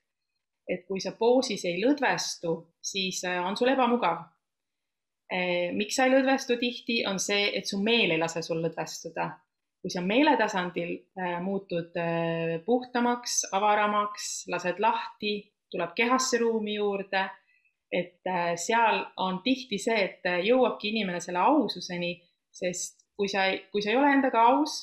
et 0.67 0.81
kui 0.83 0.99
sa 0.99 1.13
poosis 1.15 1.63
ei 1.69 1.77
lõdvestu, 1.79 2.57
siis 2.83 3.21
äh, 3.23 3.39
on 3.39 3.55
sul 3.55 3.71
ebamugav 3.71 4.17
Eh, 4.17 4.34
miks 5.73 5.97
sa 5.97 6.05
ei 6.05 6.13
lõdvestu 6.13 6.57
tihti, 6.61 6.99
on 7.09 7.17
see, 7.19 7.49
et 7.57 7.65
su 7.65 7.79
meel 7.81 8.13
ei 8.13 8.21
lase 8.21 8.43
sul 8.45 8.61
lõdvestuda. 8.63 9.31
kui 9.85 9.91
sa 9.93 10.01
meeletasandil 10.01 10.91
eh, 10.97 11.35
muutud 11.45 11.93
eh, 12.01 12.55
puhtamaks, 12.65 13.43
avaramaks, 13.53 14.47
lased 14.49 14.79
lahti, 14.81 15.35
tuleb 15.69 15.91
kehasse 15.93 16.39
ruumi 16.41 16.79
juurde, 16.79 17.21
et 17.93 18.25
seal 18.57 19.03
on 19.21 19.43
tihti 19.45 19.77
see, 19.77 19.97
et 20.07 20.25
jõuabki 20.41 20.89
inimene 20.89 21.19
selle 21.21 21.43
aususeni, 21.45 22.15
sest 22.49 23.05
kui 23.15 23.29
sa, 23.29 23.45
kui 23.71 23.83
sa 23.85 23.93
ei 23.93 23.99
ole 23.99 24.09
endaga 24.17 24.41
aus, 24.55 24.79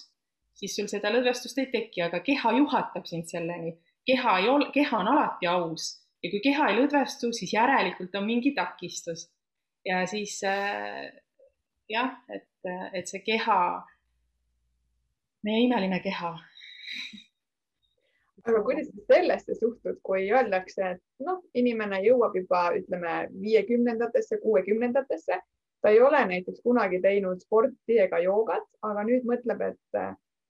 siis 0.55 0.77
sul 0.77 0.87
seda 0.91 1.11
lõdvestust 1.11 1.59
ei 1.59 1.69
teki, 1.73 2.05
aga 2.07 2.23
keha 2.25 2.55
juhatab 2.61 3.09
sind 3.11 3.27
selleni. 3.27 3.75
keha 4.07 4.39
ei 4.39 4.49
ole, 4.49 4.71
keha 4.75 4.99
on 4.99 5.11
alati 5.13 5.47
aus 5.47 5.91
ja 6.23 6.31
kui 6.31 6.41
keha 6.43 6.71
ei 6.71 6.79
lõdvestu, 6.79 7.33
siis 7.35 7.53
järelikult 7.55 8.15
on 8.19 8.27
mingi 8.27 8.55
takistus 8.55 9.29
ja 9.85 10.07
siis 10.07 10.39
äh, 10.45 11.11
jah, 11.91 12.17
et, 12.29 12.49
et 12.93 13.09
see 13.09 13.23
keha, 13.27 13.59
meie 15.47 15.67
imeline 15.67 16.01
keha. 16.05 16.33
aga 18.47 18.63
kuidas 18.67 18.89
sa 18.91 19.05
sellesse 19.15 19.55
suhtud, 19.55 19.99
kui 20.07 20.27
öeldakse, 20.31 20.95
et 20.97 21.27
noh, 21.27 21.43
inimene 21.55 22.01
jõuab 22.07 22.35
juba 22.39 22.65
ütleme 22.79 23.15
viiekümnendatesse, 23.43 24.41
kuuekümnendatesse, 24.43 25.39
ta 25.83 25.91
ei 25.91 26.01
ole 26.03 26.25
näiteks 26.31 26.63
kunagi 26.67 27.01
teinud 27.03 27.43
sporti 27.43 27.99
ega 28.03 28.19
joogat, 28.23 28.67
aga 28.87 29.05
nüüd 29.07 29.27
mõtleb, 29.29 29.63
et 29.71 30.03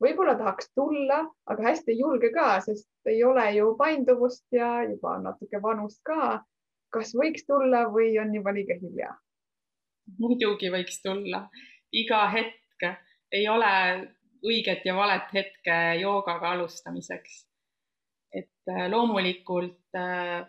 võib-olla 0.02 0.34
tahaks 0.40 0.72
tulla, 0.76 1.22
aga 1.46 1.68
hästi 1.68 1.94
ei 1.94 2.00
julge 2.00 2.32
ka, 2.34 2.48
sest 2.64 2.88
ei 3.12 3.22
ole 3.24 3.44
ju 3.56 3.74
painduvust 3.78 4.44
ja 4.56 4.72
juba 4.88 5.18
natuke 5.22 5.62
vanust 5.62 6.00
ka. 6.08 6.40
Kas 6.92 7.14
võiks 7.18 7.46
tulla 7.48 7.86
või 7.92 8.16
on 8.22 8.34
juba 8.34 8.54
liiga 8.54 8.78
hilja? 8.80 9.12
muidugi 10.18 10.70
võiks 10.72 10.98
tulla, 11.02 11.46
iga 11.94 12.24
hetk 12.32 12.88
ei 13.32 13.46
ole 13.48 13.70
õiget 14.42 14.84
ja 14.84 14.94
valet 14.96 15.30
hetke 15.34 15.76
joogaga 16.00 16.50
alustamiseks. 16.56 17.46
et 18.32 18.68
äh, 18.68 18.88
loomulikult 18.90 19.96
äh, 19.96 20.42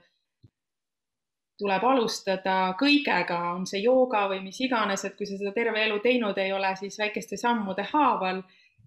tuleb 1.60 1.84
alustada 1.84 2.73
kõigega, 2.79 3.38
on 3.53 3.65
see 3.69 3.84
jooga 3.84 4.25
või 4.32 4.41
mis 4.45 4.60
iganes, 4.63 5.03
et 5.06 5.17
kui 5.17 5.27
sa 5.27 5.38
seda 5.38 5.51
terve 5.56 5.84
elu 5.86 5.99
teinud 6.03 6.38
ei 6.41 6.53
ole, 6.56 6.73
siis 6.79 6.97
väikeste 6.99 7.38
sammude 7.38 7.86
haaval 7.91 8.41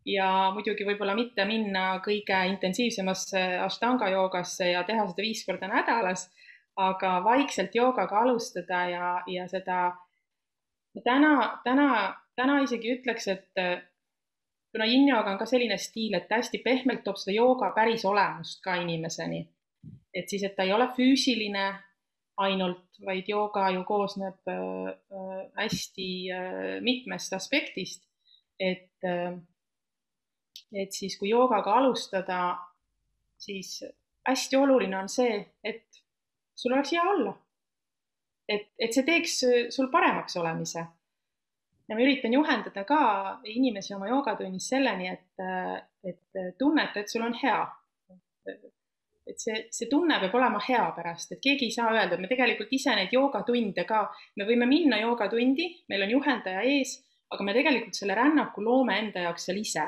ja 0.07 0.29
muidugi 0.55 0.87
võib-olla 0.87 1.15
mitte 1.19 1.45
minna 1.49 2.01
kõige 2.05 2.41
intensiivsemasse 2.53 3.43
ashtanga 3.65 4.09
joogasse 4.13 4.71
ja 4.73 4.83
teha 4.89 5.07
seda 5.11 5.25
viis 5.25 5.45
korda 5.47 5.71
nädalas, 5.71 6.29
aga 6.77 7.25
vaikselt 7.25 7.75
joogaga 7.75 8.21
alustada 8.21 8.83
ja, 8.91 9.11
ja 9.27 9.49
seda 9.49 9.97
täna, 11.05 11.61
täna, 11.65 11.89
täna 12.37 12.61
isegi 12.65 12.99
ütleks, 12.99 13.29
et 13.33 13.63
kuna 14.73 14.85
yin-yoga 14.85 15.33
on 15.33 15.39
ka 15.41 15.47
selline 15.49 15.79
stiil, 15.81 16.15
et 16.19 16.31
hästi 16.31 16.61
pehmelt 16.65 17.05
toob 17.05 17.17
seda 17.21 17.37
jooga 17.37 17.71
päris 17.77 18.05
olemust 18.05 18.61
ka 18.65 18.77
inimeseni. 18.77 19.47
et 20.15 20.29
siis, 20.29 20.43
et 20.43 20.57
ta 20.57 20.65
ei 20.65 20.73
ole 20.73 20.89
füüsiline 20.97 21.65
ainult, 22.37 22.85
vaid 23.05 23.29
jooga 23.29 23.69
ju 23.73 23.85
koosneb 23.89 24.49
äh, 24.49 24.89
äh, 24.89 25.43
hästi 25.57 26.09
äh, 26.33 26.81
mitmest 26.81 27.33
aspektist. 27.33 28.05
et, 28.59 29.05
et 30.73 30.93
siis, 30.93 31.19
kui 31.21 31.29
joogaga 31.29 31.75
alustada, 31.77 32.57
siis 33.37 33.83
hästi 34.25 34.57
oluline 34.57 34.97
on 34.97 35.11
see, 35.13 35.43
et 35.65 36.01
sul 36.57 36.73
oleks 36.73 36.93
hea 36.93 37.03
olla. 37.15 37.35
et, 38.49 38.69
et 38.79 38.95
see 38.95 39.05
teeks 39.07 39.41
sul 39.75 39.91
paremaks 39.93 40.37
olemise. 40.37 40.87
ja 41.89 41.95
ma 41.95 42.03
üritan 42.03 42.35
juhendada 42.35 42.85
ka 42.85 43.01
inimesi 43.45 43.95
oma 43.95 44.09
joogatunnis 44.09 44.69
selleni, 44.69 45.09
et, 45.13 45.45
et 46.05 46.57
tunneta, 46.59 47.01
et 47.01 47.11
sul 47.11 47.27
on 47.27 47.35
hea 47.43 47.61
et 49.27 49.43
see, 49.43 49.57
see 49.75 49.89
tunne 49.91 50.17
peab 50.23 50.35
olema 50.39 50.61
hea 50.63 50.85
pärast, 50.97 51.35
et 51.35 51.43
keegi 51.43 51.67
ei 51.69 51.75
saa 51.75 51.91
öelda, 51.91 52.15
et 52.15 52.23
me 52.23 52.31
tegelikult 52.31 52.73
ise 52.73 52.95
neid 52.95 53.13
joogatunde 53.15 53.85
ka, 53.89 54.05
me 54.39 54.47
võime 54.49 54.69
minna 54.71 55.01
joogatundi, 55.03 55.67
meil 55.91 56.07
on 56.07 56.15
juhendaja 56.15 56.63
ees, 56.71 56.97
aga 57.35 57.47
me 57.47 57.55
tegelikult 57.57 57.99
selle 57.99 58.15
rännaku 58.19 58.63
loome 58.63 58.99
enda 59.03 59.27
jaoks 59.27 59.49
seal 59.49 59.59
ise. 59.59 59.87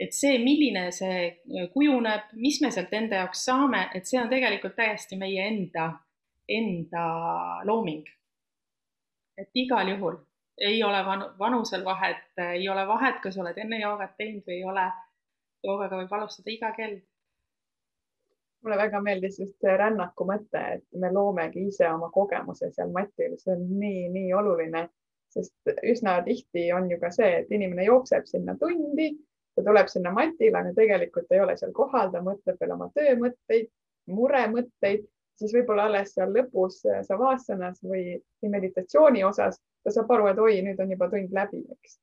Et 0.00 0.16
see, 0.16 0.38
milline 0.40 0.86
see 0.96 1.66
kujuneb, 1.74 2.32
mis 2.40 2.60
me 2.64 2.70
sealt 2.72 2.92
enda 2.96 3.20
jaoks 3.20 3.44
saame, 3.50 3.82
et 3.94 4.08
see 4.08 4.20
on 4.20 4.30
tegelikult 4.32 4.76
täiesti 4.78 5.18
meie 5.20 5.44
enda, 5.50 5.90
enda 6.48 7.04
looming. 7.68 8.08
et 9.40 9.48
igal 9.56 9.88
juhul 9.88 10.18
ei 10.60 10.82
ole 10.84 10.98
van 11.04 11.22
vanusel 11.38 11.84
vahet, 11.84 12.26
ei 12.52 12.68
ole 12.68 12.86
vahet, 12.88 13.20
kas 13.22 13.38
oled 13.40 13.56
enne 13.56 13.78
joogat 13.80 14.16
teinud 14.18 14.44
või 14.48 14.58
ei 14.58 14.64
ole. 14.64 14.90
joogaga 15.64 15.96
võib 16.00 16.12
alustada 16.16 16.50
iga 16.50 16.72
kell 16.76 16.98
mulle 18.62 18.76
väga 18.76 19.00
meeldis 19.00 19.38
just 19.40 19.56
see 19.60 19.76
rännaku 19.76 20.26
mõte, 20.28 20.62
et 20.76 20.84
me 21.02 21.10
loomegi 21.12 21.66
ise 21.68 21.88
oma 21.88 22.10
kogemuse 22.12 22.70
seal 22.74 22.92
matil, 22.92 23.36
see 23.40 23.54
on 23.54 23.66
nii, 23.80 24.08
nii 24.16 24.32
oluline, 24.36 24.86
sest 25.32 25.72
üsna 25.92 26.18
tihti 26.26 26.66
on 26.76 26.90
ju 26.90 26.98
ka 27.00 27.12
see, 27.14 27.30
et 27.40 27.52
inimene 27.56 27.86
jookseb 27.88 28.28
sinna 28.28 28.56
tundi, 28.60 29.10
ta 29.56 29.64
tuleb 29.66 29.88
sinna 29.92 30.12
matile, 30.14 30.56
aga 30.58 30.74
tegelikult 30.76 31.32
ei 31.32 31.40
ole 31.44 31.56
seal 31.58 31.72
kohal, 31.76 32.12
ta 32.12 32.22
mõtleb 32.24 32.60
veel 32.60 32.76
oma 32.76 32.90
töömõtteid, 32.94 33.70
muremõtteid, 34.10 35.08
siis 35.40 35.54
võib-olla 35.56 35.88
alles 35.88 36.14
seal 36.14 36.32
lõpus 36.34 36.82
savaasanas 37.08 37.82
või 37.86 38.20
meditatsiooni 38.42 39.24
osas 39.24 39.60
ta 39.84 39.94
saab 39.94 40.12
aru, 40.14 40.28
et 40.30 40.38
oi, 40.38 40.60
nüüd 40.64 40.80
on 40.82 40.92
juba 40.92 41.08
tund 41.12 41.34
läbi, 41.34 41.64
eks. 41.76 41.98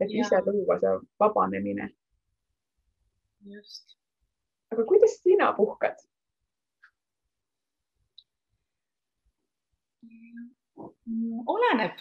et 0.00 0.10
ja. 0.12 0.24
ise 0.24 0.42
luua 0.46 0.78
see 0.80 0.96
vabanemine. 1.20 1.90
just 3.48 3.98
aga 4.72 4.84
kuidas 4.84 5.18
sina 5.22 5.52
puhkad? 5.52 5.96
oleneb, 11.48 11.94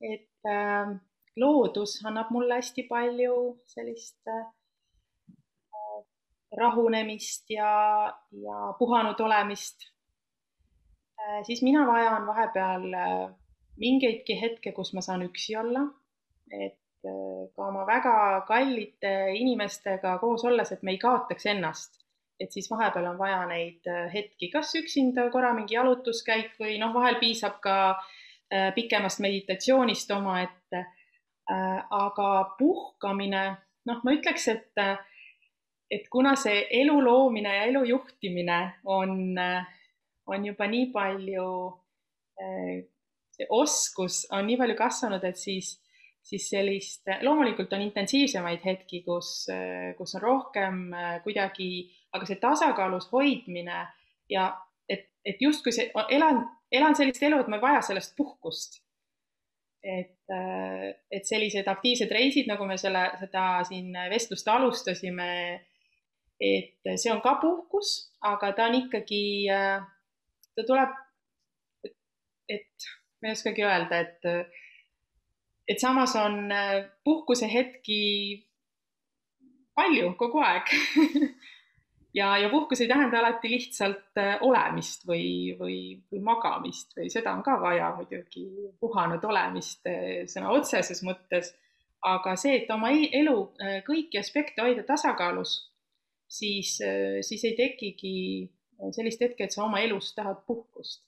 et 0.00 0.48
äh, 0.48 0.94
loodus 1.36 1.98
annab 2.04 2.30
mulle 2.30 2.60
hästi 2.60 2.86
palju 2.88 3.36
sellist 3.72 4.30
äh, 4.32 4.46
rahunemist 6.56 7.50
ja, 7.50 7.72
ja 8.30 8.72
puhanud 8.78 9.20
olemist 9.20 9.88
äh,. 11.20 11.42
siis 11.46 11.62
mina 11.62 11.86
vajan 11.86 12.26
vahepeal 12.26 12.94
äh, 12.94 13.28
mingeidki 13.76 14.40
hetke, 14.40 14.72
kus 14.72 14.94
ma 14.94 15.04
saan 15.04 15.22
üksi 15.26 15.56
olla, 15.60 15.84
et 16.50 16.80
ka 17.06 17.66
oma 17.68 17.84
väga 17.86 18.40
kallite 18.48 19.10
inimestega 19.36 20.16
koos 20.18 20.44
olles, 20.48 20.72
et 20.72 20.82
me 20.82 20.94
ei 20.96 20.98
kaotaks 20.98 21.46
ennast 21.52 22.00
et 22.40 22.52
siis 22.52 22.68
vahepeal 22.70 23.06
on 23.12 23.18
vaja 23.18 23.40
neid 23.48 23.88
hetki, 24.12 24.50
kas 24.52 24.74
üksinda 24.80 25.28
korra 25.32 25.52
mingi 25.56 25.76
jalutuskäik 25.76 26.56
või 26.60 26.76
noh, 26.80 26.92
vahel 26.94 27.16
piisab 27.20 27.60
ka 27.64 27.76
pikemast 28.74 29.22
meditatsioonist 29.24 30.10
omaette. 30.14 30.65
Äh, 31.46 31.80
aga 31.94 32.30
puhkamine, 32.58 33.42
noh, 33.86 34.02
ma 34.02 34.14
ütleks, 34.16 34.48
et, 34.50 34.82
et 35.90 36.08
kuna 36.10 36.34
see 36.40 36.64
elu 36.80 36.96
loomine 37.04 37.52
ja 37.54 37.66
elu 37.70 37.84
juhtimine 37.92 38.60
on, 38.82 39.38
on 40.26 40.46
juba 40.48 40.66
nii 40.66 40.88
palju, 40.94 41.50
see 43.36 43.46
oskus 43.54 44.24
on 44.34 44.48
nii 44.48 44.58
palju 44.58 44.78
kasvanud, 44.78 45.24
et 45.24 45.38
siis 45.38 45.76
siis 46.26 46.48
sellist, 46.50 47.06
loomulikult 47.22 47.70
on 47.76 47.84
intensiivsemaid 47.84 48.64
hetki, 48.66 49.04
kus, 49.06 49.44
kus 49.94 50.14
on 50.18 50.22
rohkem 50.24 50.80
kuidagi 51.22 51.68
aga 52.16 52.28
see 52.28 52.40
tasakaalus 52.40 53.08
hoidmine 53.12 53.84
ja 54.30 54.48
et, 54.88 55.08
et 55.24 55.42
justkui 55.42 55.74
see, 55.74 55.90
elan, 56.16 56.42
elan 56.72 56.96
sellist 56.98 57.22
elu, 57.26 57.40
et 57.42 57.50
ma 57.50 57.60
ei 57.60 57.66
vaja 57.68 57.84
sellest 57.90 58.16
puhkust. 58.18 58.80
Et, 59.86 60.34
et 61.14 61.28
sellised 61.28 61.68
aktiivsed 61.70 62.10
reisid, 62.12 62.48
nagu 62.50 62.66
me 62.66 62.76
selle, 62.80 63.04
seda 63.20 63.46
siin 63.68 63.94
vestlust 64.10 64.48
alustasime, 64.50 65.28
et 66.42 66.90
see 66.98 67.12
on 67.12 67.22
ka 67.24 67.36
puhkus, 67.42 67.92
aga 68.26 68.52
ta 68.56 68.66
on 68.68 68.78
ikkagi, 68.82 69.22
ta 69.46 70.66
tuleb, 70.66 70.96
et 72.52 72.88
ma 73.22 73.30
ei 73.30 73.36
oskagi 73.36 73.64
öelda, 73.66 74.02
et, 74.02 74.30
et 75.70 75.82
samas 75.82 76.16
on 76.20 76.50
puhkusehetki 77.06 78.02
palju 79.76 80.12
kogu 80.20 80.42
aeg 80.44 80.72
ja, 82.16 82.38
ja 82.38 82.48
puhkus 82.48 82.80
ei 82.80 82.88
tähenda 82.88 83.18
alati 83.18 83.50
lihtsalt 83.50 84.18
äh, 84.20 84.36
olemist 84.40 85.06
või, 85.08 85.54
või, 85.58 85.78
või 86.12 86.22
magamist 86.24 86.96
või 86.96 87.10
seda 87.12 87.34
on 87.36 87.44
ka 87.46 87.58
vaja 87.60 87.92
muidugi, 87.98 88.46
puhanud 88.80 89.24
olemist 89.24 89.86
äh, 89.90 90.24
sõna 90.30 90.54
otseses 90.56 91.04
mõttes. 91.06 91.54
aga 92.06 92.36
see, 92.38 92.60
et 92.60 92.70
oma 92.70 92.92
elu 92.92 93.36
äh, 93.60 93.78
kõiki 93.86 94.20
aspekte 94.20 94.62
hoida 94.62 94.84
tasakaalus, 94.86 95.56
siis, 96.28 96.76
siis 97.26 97.44
ei 97.46 97.54
tekigi 97.56 98.16
sellist 98.92 99.20
hetke, 99.22 99.46
et 99.46 99.54
sa 99.54 99.64
oma 99.64 99.80
elus 99.80 100.12
tahad 100.14 100.42
puhkust. 100.46 101.04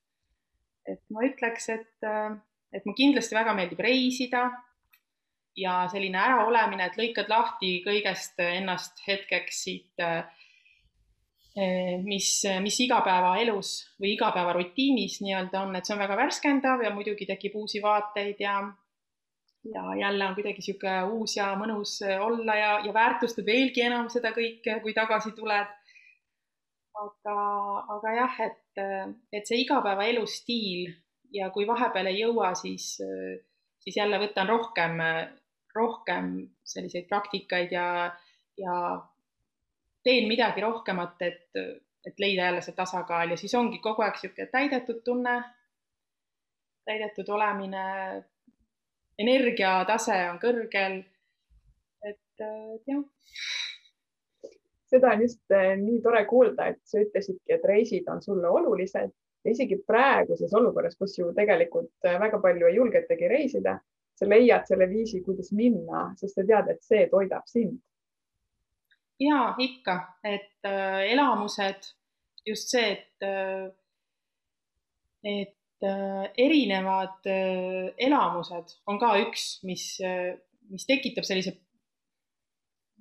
et 0.87 1.03
ma 1.13 1.25
ütleks, 1.27 1.69
et, 1.69 2.07
et 2.73 2.87
mulle 2.87 2.97
kindlasti 2.97 3.37
väga 3.37 3.53
meeldib 3.55 3.81
reisida 3.85 4.47
ja 5.59 5.75
selline 5.93 6.19
äraolemine, 6.19 6.87
et 6.87 6.99
lõikad 6.99 7.31
lahti 7.31 7.79
kõigest 7.85 8.39
ennast 8.43 9.03
hetkeks 9.07 9.63
siit 9.65 10.03
äh, 10.03 10.23
mis, 12.05 12.29
mis 12.63 12.77
igapäevaelus 12.85 13.71
või 13.99 14.13
igapäevarutiinis 14.15 15.17
nii-öelda 15.25 15.63
on, 15.65 15.77
et 15.77 15.89
see 15.89 15.97
on 15.97 16.03
väga 16.05 16.19
värskendav 16.21 16.85
ja 16.85 16.93
muidugi 16.95 17.27
tekib 17.27 17.57
uusi 17.59 17.83
vaateid 17.83 18.45
ja 18.45 18.61
ja 19.73 19.97
jälle 20.01 20.27
on 20.27 20.35
kuidagi 20.35 20.63
niisugune 20.63 21.03
uus 21.13 21.37
ja 21.37 21.49
mõnus 21.59 21.99
olla 22.21 22.55
ja, 22.57 22.71
ja 22.85 22.95
väärtustad 22.95 23.47
veelgi 23.47 23.83
enam 23.85 24.09
seda 24.13 24.31
kõike, 24.37 24.79
kui 24.83 24.95
tagasi 24.95 25.33
tuled. 25.37 25.75
aga, 26.99 27.35
aga 27.95 28.13
jah, 28.15 28.39
et, 28.43 28.81
et 29.33 29.47
see 29.47 29.61
igapäevaelu 29.63 30.25
stiil 30.27 30.89
ja 31.33 31.51
kui 31.55 31.67
vahepeal 31.67 32.11
ei 32.11 32.23
jõua, 32.23 32.55
siis, 32.59 32.97
siis 33.79 33.97
jälle 33.97 34.19
võtan 34.19 34.49
rohkem, 34.49 34.99
rohkem 35.75 36.33
selliseid 36.65 37.07
praktikaid 37.11 37.73
ja, 37.73 38.17
ja 38.59 38.75
teen 40.05 40.29
midagi 40.29 40.63
rohkemat, 40.65 41.23
et, 41.23 41.63
et 42.07 42.21
leida 42.23 42.49
jälle 42.49 42.63
see 42.65 42.77
tasakaal 42.77 43.31
ja 43.31 43.37
siis 43.37 43.55
ongi 43.55 43.81
kogu 43.85 44.03
aeg 44.03 44.17
niisugune 44.17 44.49
täidetud 44.53 45.01
tunne, 45.05 45.37
täidetud 46.89 47.29
olemine, 47.29 47.85
energiatase 49.19 50.19
on 50.33 50.41
kõrgel. 50.43 51.01
et 52.09 52.45
jah. 52.87 53.03
seda 54.89 55.11
on 55.13 55.23
just 55.23 55.53
eh, 55.53 55.75
nii 55.77 56.01
tore 56.03 56.25
kuulda, 56.31 56.71
et 56.73 56.81
sa 56.85 57.03
ütlesidki, 57.03 57.53
et 57.53 57.65
reisid 57.67 58.07
on 58.09 58.23
sulle 58.23 58.49
olulised 58.49 59.11
ja 59.45 59.53
isegi 59.53 59.77
praeguses 59.87 60.55
olukorras, 60.55 60.97
kus 60.97 61.19
ju 61.19 61.33
tegelikult 61.37 61.93
eh, 62.07 62.17
väga 62.21 62.41
palju 62.41 62.71
ei 62.71 62.79
julgetagi 62.79 63.29
reisida, 63.29 63.77
sa 64.19 64.29
leiad 64.29 64.65
selle 64.71 64.89
viisi, 64.91 65.21
kuidas 65.27 65.53
minna, 65.53 66.09
sest 66.21 66.39
sa 66.39 66.47
tead, 66.47 66.73
et 66.73 66.83
see 66.83 67.05
toidab 67.11 67.47
sind. 67.51 67.77
Ja 69.21 69.55
ikka, 69.59 69.99
et 70.25 70.67
äh, 70.67 71.13
elamused, 71.13 71.93
just 72.47 72.71
see, 72.73 72.93
et 72.93 73.27
äh, 73.27 73.69
et 75.23 75.83
äh, 75.83 76.27
erinevad 76.39 77.27
äh, 77.27 77.89
elamused 77.99 78.77
on 78.87 79.01
ka 79.03 79.17
üks, 79.23 79.59
mis 79.67 79.97
äh,, 80.05 80.37
mis 80.71 80.87
tekitab 80.87 81.27
sellise, 81.27 81.57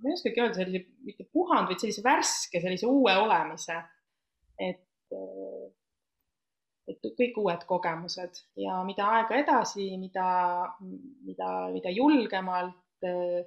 ma 0.01 0.09
ei 0.09 0.17
oskagi 0.17 0.41
öelda, 0.41 0.57
sellise 0.57 0.83
mitte 1.05 1.27
puhand, 1.33 1.69
vaid 1.69 1.83
sellise 1.83 2.03
värske, 2.05 2.61
sellise 2.63 2.89
uue 2.89 3.13
olemise. 3.21 3.77
et, 4.57 5.13
äh, 5.13 5.67
et 6.89 7.03
kõik 7.19 7.35
uued 7.37 7.63
kogemused 7.69 8.39
ja 8.57 8.79
mida 8.87 9.05
aega 9.19 9.37
edasi, 9.37 9.91
mida, 10.01 10.25
mida, 11.27 11.49
mida 11.75 11.91
julgemalt 11.93 12.79
Äh, 13.01 13.45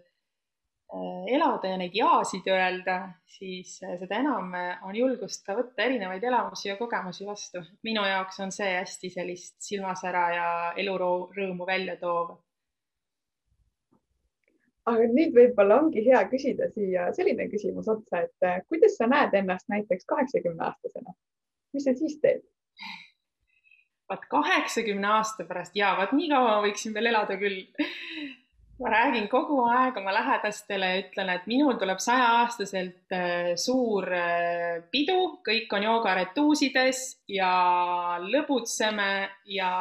elada 1.30 1.70
ja 1.70 1.78
neid 1.78 1.94
jaasid 1.94 2.46
öelda, 2.50 2.96
siis 3.30 3.76
äh, 3.84 3.94
seda 4.00 4.18
enam 4.18 4.54
äh, 4.58 4.78
on 4.86 4.96
julgust 4.96 5.44
ka 5.46 5.54
võtta 5.58 5.84
erinevaid 5.86 6.24
elamusi 6.26 6.68
ja 6.68 6.76
kogemusi 6.76 7.26
vastu. 7.26 7.62
minu 7.86 8.02
jaoks 8.06 8.40
on 8.40 8.52
see 8.52 8.70
hästi 8.74 9.10
sellist 9.14 9.56
silmasära 9.62 10.24
ja 10.34 10.46
elurõõmu 10.82 11.66
välja 11.66 11.96
toov. 12.00 12.38
aga 14.90 15.06
nüüd 15.12 15.36
võib-olla 15.36 15.78
ongi 15.84 16.02
hea 16.06 16.24
küsida 16.32 16.70
siia 16.74 17.10
selline 17.14 17.46
küsimus 17.52 17.88
otsa, 17.88 18.24
et 18.24 18.66
kuidas 18.66 18.96
sa 18.98 19.06
näed 19.06 19.34
ennast 19.38 19.68
näiteks 19.70 20.08
kaheksakümne 20.10 20.64
aastasena? 20.72 21.14
mis 21.72 21.86
sa 21.86 21.94
siis 21.94 22.18
teed? 22.18 22.42
vaat 24.10 24.26
kaheksakümne 24.26 25.06
aasta 25.06 25.46
pärast 25.46 25.76
ja 25.78 25.94
vaat 26.00 26.18
nii 26.18 26.32
kaua 26.34 26.58
võiksin 26.66 26.94
veel 26.94 27.12
elada 27.12 27.38
küll 27.38 27.62
ma 28.80 28.88
räägin 28.90 29.28
kogu 29.28 29.60
aeg 29.68 29.96
oma 30.00 30.12
lähedastele 30.14 30.88
ja 30.88 31.00
ütlen, 31.02 31.30
et 31.34 31.46
minul 31.50 31.76
tuleb 31.78 32.00
saja-aastaselt 32.00 33.12
äh, 33.12 33.50
suur 33.60 34.06
äh, 34.16 34.80
pidu, 34.92 35.18
kõik 35.44 35.72
on 35.76 35.84
joogaretuusides 35.84 37.02
ja 37.28 37.52
lõbutseme 38.24 39.10
ja 39.52 39.72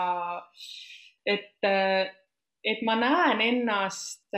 et, 1.23 1.55
äh, 1.63 2.11
et 2.63 2.83
ma 2.83 2.97
näen 2.99 3.43
ennast 3.45 4.35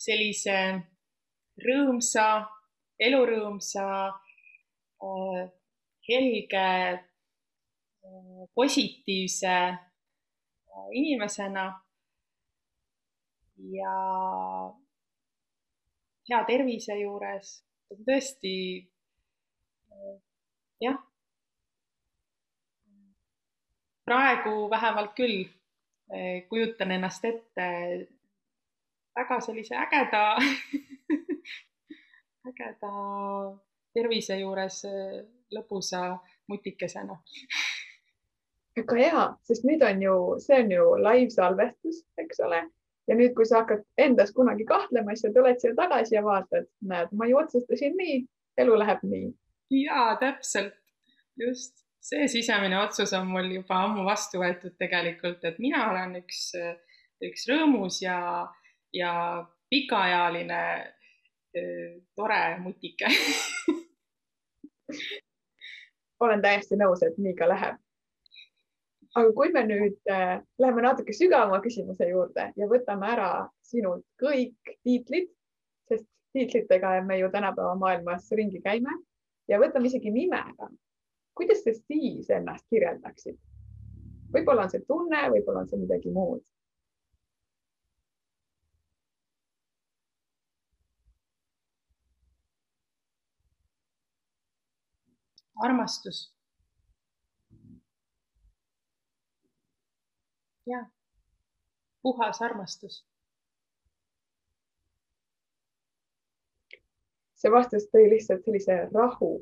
sellise 0.00 0.58
rõõmsa, 1.60 2.28
elurõõmsa, 3.04 3.86
helge, 6.08 6.68
positiivse 8.56 9.56
inimesena 10.92 11.68
ja 13.72 13.94
hea 16.28 16.40
tervise 16.48 16.96
juures, 17.00 17.52
tõesti 18.06 18.54
jah, 20.82 20.98
praegu 24.04 24.70
vähemalt 24.70 25.14
küll 25.16 25.44
eh, 26.12 26.44
kujutan 26.48 26.92
ennast 26.96 27.24
ette 27.24 27.68
väga 29.16 29.40
sellise 29.40 29.76
ägeda 29.78 30.24
ägeda 32.50 32.92
tervise 33.94 34.38
juures 34.40 34.84
eh, 34.90 35.20
lõbusa 35.54 36.06
mutikesena. 36.48 37.16
väga 38.74 38.96
hea, 38.98 39.26
sest 39.46 39.64
nüüd 39.68 39.84
on 39.86 40.00
ju, 40.02 40.14
see 40.42 40.56
on 40.64 40.72
ju 40.72 40.86
live-salvestus, 40.98 42.00
eks 42.18 42.40
ole 42.42 42.64
ja 43.08 43.16
nüüd, 43.18 43.34
kui 43.36 43.46
sa 43.48 43.62
hakkad 43.62 43.84
endas 44.00 44.32
kunagi 44.36 44.66
kahtlema, 44.68 45.14
siis 45.14 45.28
sa 45.28 45.32
tuled 45.36 45.60
siia 45.60 45.74
tagasi 45.78 46.16
ja 46.16 46.22
vaatad, 46.24 46.68
näed, 46.90 47.12
ma 47.18 47.28
ju 47.28 47.38
otsustasin 47.40 47.96
nii, 48.00 48.18
elu 48.64 48.78
läheb 48.80 49.00
nii. 49.08 49.30
ja 49.84 50.06
täpselt, 50.20 50.76
just. 51.40 51.80
See 52.04 52.26
sisemine 52.28 52.76
otsus 52.82 53.14
on 53.16 53.30
mul 53.32 53.46
juba 53.48 53.78
ammu 53.86 54.02
vastu 54.04 54.36
võetud 54.42 54.74
tegelikult, 54.76 55.44
et 55.48 55.56
mina 55.56 55.86
olen 55.88 56.18
üks, 56.18 56.50
üks 57.24 57.46
rõõmus 57.48 58.02
ja, 58.02 58.18
ja 58.92 59.12
pikaajaline 59.72 60.58
tore 62.12 62.42
mutike. 62.60 63.08
Olen 66.24 66.44
täiesti 66.44 66.76
nõus, 66.76 67.00
et 67.08 67.16
nii 67.16 67.32
ka 67.40 67.48
läheb 67.48 67.80
aga 69.14 69.32
kui 69.34 69.52
me 69.54 69.62
nüüd 69.66 70.10
äh, 70.10 70.40
läheme 70.58 70.82
natuke 70.82 71.14
sügavama 71.14 71.60
küsimuse 71.62 72.08
juurde 72.10 72.48
ja 72.58 72.68
võtame 72.70 73.10
ära 73.14 73.28
sinult 73.62 74.04
kõik 74.20 74.74
tiitlid, 74.82 75.28
sest 75.88 76.06
tiitlitega 76.34 76.96
me 77.06 77.20
ju 77.20 77.30
tänapäeva 77.30 77.76
maailmas 77.78 78.26
ringi 78.34 78.62
käime 78.64 78.96
ja 79.48 79.60
võtame 79.62 79.90
isegi 79.90 80.10
nimega. 80.10 80.70
kuidas 81.34 81.62
sa 81.62 81.74
siis 81.74 82.30
ennast 82.30 82.66
kirjeldaksid? 82.70 83.38
võib-olla 84.34 84.66
on 84.66 84.74
see 84.74 84.82
tunne, 84.88 85.22
võib-olla 85.30 85.62
on 85.62 85.70
see 85.70 85.78
midagi 85.78 86.10
muud. 86.10 86.42
armastus 95.64 96.33
jah, 100.66 100.86
puhas 102.02 102.42
armastus. 102.42 103.04
see 107.44 107.52
vastus 107.52 107.84
tõi 107.92 108.06
lihtsalt 108.08 108.46
sellise 108.46 108.76
rahu 108.88 109.34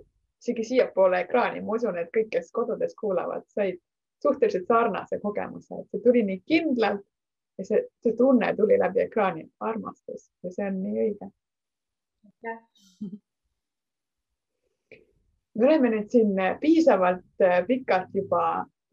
isegi 0.43 0.65
siiapoole 0.65 1.21
ekraani, 1.23 1.61
ma 1.63 1.77
usun, 1.79 1.99
et 1.99 2.11
kõik, 2.15 2.33
kes 2.35 2.51
kodudes 2.55 2.97
kuulavad, 2.99 3.45
said 3.55 3.79
suhteliselt 4.23 4.67
sarnase 4.67 5.21
kogemuse, 5.23 5.79
et 5.79 5.91
see 5.91 6.03
tuli 6.03 6.23
nii 6.27 6.41
kindlalt 6.51 7.05
ja 7.59 7.67
see, 7.69 7.83
see 8.03 8.17
tunne 8.19 8.51
tuli 8.59 8.79
läbi 8.79 9.05
ekraani, 9.05 9.47
armastus. 9.61 10.31
Ja 10.43 10.51
see 10.55 10.67
on 10.67 10.81
nii 10.83 11.05
õige. 11.05 11.31
me 15.55 15.67
oleme 15.69 15.91
nüüd 15.93 16.11
siin 16.11 16.35
piisavalt 16.61 17.45
pikalt 17.69 18.15
juba 18.19 18.43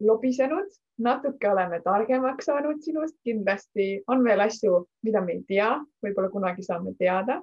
lobisenud 0.00 0.70
natuke 1.00 1.48
oleme 1.50 1.80
targemaks 1.84 2.48
saanud 2.50 2.82
sinust, 2.84 3.16
kindlasti 3.24 4.02
on 4.08 4.24
veel 4.24 4.42
asju, 4.44 4.84
mida 5.06 5.22
me 5.24 5.38
ei 5.38 5.44
tea, 5.48 5.70
võib-olla 6.04 6.30
kunagi 6.32 6.66
saame 6.66 6.94
teada. 6.98 7.40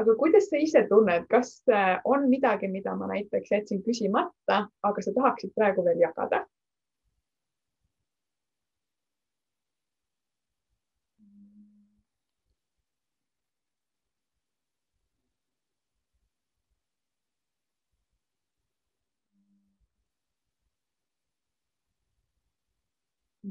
aga 0.00 0.14
kuidas 0.16 0.46
sa 0.48 0.56
ise 0.56 0.80
tunned, 0.88 1.26
kas 1.28 1.58
äh, 1.68 1.98
on 2.08 2.22
midagi, 2.30 2.70
mida 2.72 2.94
ma 2.96 3.10
näiteks 3.10 3.50
jätsin 3.52 3.82
küsimata, 3.84 4.62
aga 4.82 5.02
sa 5.04 5.12
tahaksid 5.12 5.52
praegu 5.54 5.84
veel 5.84 6.00
jagada? 6.00 6.46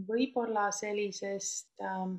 Võib-olla 0.08 0.70
sellisest 0.76 1.82
ähm, 1.82 2.16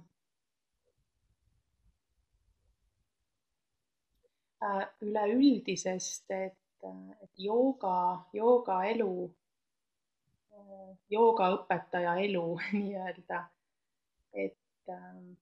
äh, 4.63 4.87
üleüldisest, 5.01 6.31
et, 6.31 6.89
et 7.23 7.39
jooga, 7.39 8.27
joogaelu, 8.37 9.13
äh, 10.53 10.91
joogaõpetaja 11.11 12.17
elu 12.27 12.47
nii-öelda, 12.79 13.43
et, 14.33 14.59
ähm, 14.89 15.33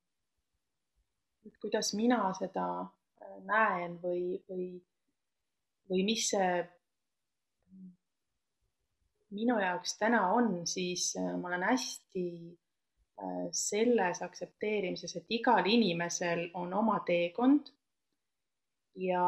et 1.47 1.57
kuidas 1.63 1.95
mina 1.99 2.33
seda 2.39 2.69
äh, 2.83 3.39
näen 3.49 3.99
või, 4.03 4.41
või, 4.51 4.73
või 5.91 6.05
mis 6.13 6.31
see 6.35 6.53
minu 9.37 9.59
jaoks 9.61 9.99
täna 9.99 10.29
on, 10.33 10.67
siis 10.67 11.11
äh, 11.17 11.35
ma 11.41 11.49
olen 11.49 11.67
hästi 11.69 12.29
äh, 13.21 13.49
selles 13.53 14.23
aktsepteerimises, 14.23 15.17
et 15.17 15.37
igal 15.41 15.67
inimesel 15.67 16.49
on 16.55 16.73
oma 16.75 17.01
teekond 17.07 17.69
ja 18.99 19.27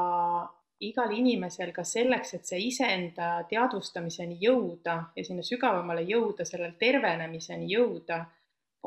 igal 0.81 1.13
inimesel 1.13 1.73
ka 1.77 1.85
selleks, 1.85 2.35
et 2.35 2.49
see 2.49 2.61
iseenda 2.71 3.33
teadvustamiseni 3.51 4.39
jõuda 4.41 4.97
ja 5.17 5.25
sinna 5.25 5.45
sügavamale 5.45 6.07
jõuda, 6.09 6.47
sellel 6.49 6.73
tervenemiseni 6.81 7.69
jõuda, 7.75 8.25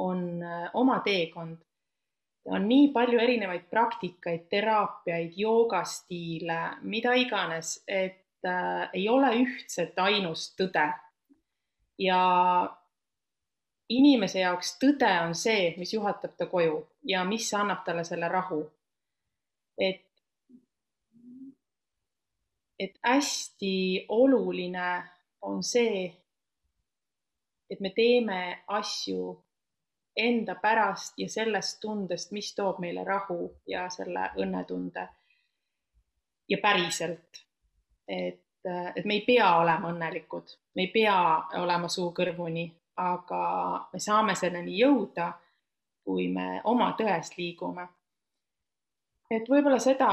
on 0.02 0.42
äh, 0.42 0.66
oma 0.74 1.00
teekond. 1.06 1.58
on 2.46 2.66
nii 2.68 2.90
palju 2.92 3.20
erinevaid 3.24 3.70
praktikaid, 3.72 4.50
teraapiaid, 4.52 5.38
joogastiile, 5.40 6.58
mida 6.82 7.14
iganes, 7.16 7.78
et 7.88 8.44
äh, 8.44 8.90
ei 8.94 9.08
ole 9.10 9.30
ühtset 9.46 10.00
ainust 10.04 10.58
tõde. 10.60 10.90
Ja 12.00 12.20
inimese 13.90 14.40
jaoks 14.40 14.78
tõde 14.82 15.12
on 15.26 15.36
see, 15.36 15.74
mis 15.78 15.94
juhatab 15.94 16.36
ta 16.38 16.48
koju 16.50 16.80
ja 17.10 17.24
mis 17.28 17.50
annab 17.54 17.84
talle 17.86 18.04
selle 18.04 18.28
rahu. 18.30 18.64
et, 19.78 20.06
et 22.80 23.00
hästi 23.04 24.06
oluline 24.10 25.04
on 25.42 25.64
see, 25.64 26.06
et 27.70 27.80
me 27.80 27.90
teeme 27.90 28.64
asju 28.68 29.34
enda 30.16 30.56
pärast 30.62 31.18
ja 31.18 31.30
sellest 31.30 31.80
tundest, 31.82 32.32
mis 32.32 32.54
toob 32.56 32.80
meile 32.80 33.04
rahu 33.04 33.50
ja 33.68 33.88
selle 33.90 34.30
õnnetunde. 34.38 35.08
ja 36.50 36.58
päriselt, 36.62 37.40
et, 38.08 38.43
et 38.66 39.06
me 39.06 39.20
ei 39.20 39.26
pea 39.26 39.50
olema 39.60 39.92
õnnelikud, 39.92 40.56
me 40.76 40.86
ei 40.88 40.92
pea 40.94 41.18
olema 41.62 41.90
suu 41.92 42.12
kõrvuni, 42.16 42.68
aga 43.04 43.42
me 43.94 44.00
saame 44.00 44.36
selleni 44.36 44.78
jõuda, 44.80 45.32
kui 46.04 46.28
me 46.32 46.62
oma 46.64 46.94
tõest 47.00 47.38
liigume. 47.38 47.88
et 49.34 49.48
võib-olla 49.50 49.80
seda 49.80 50.10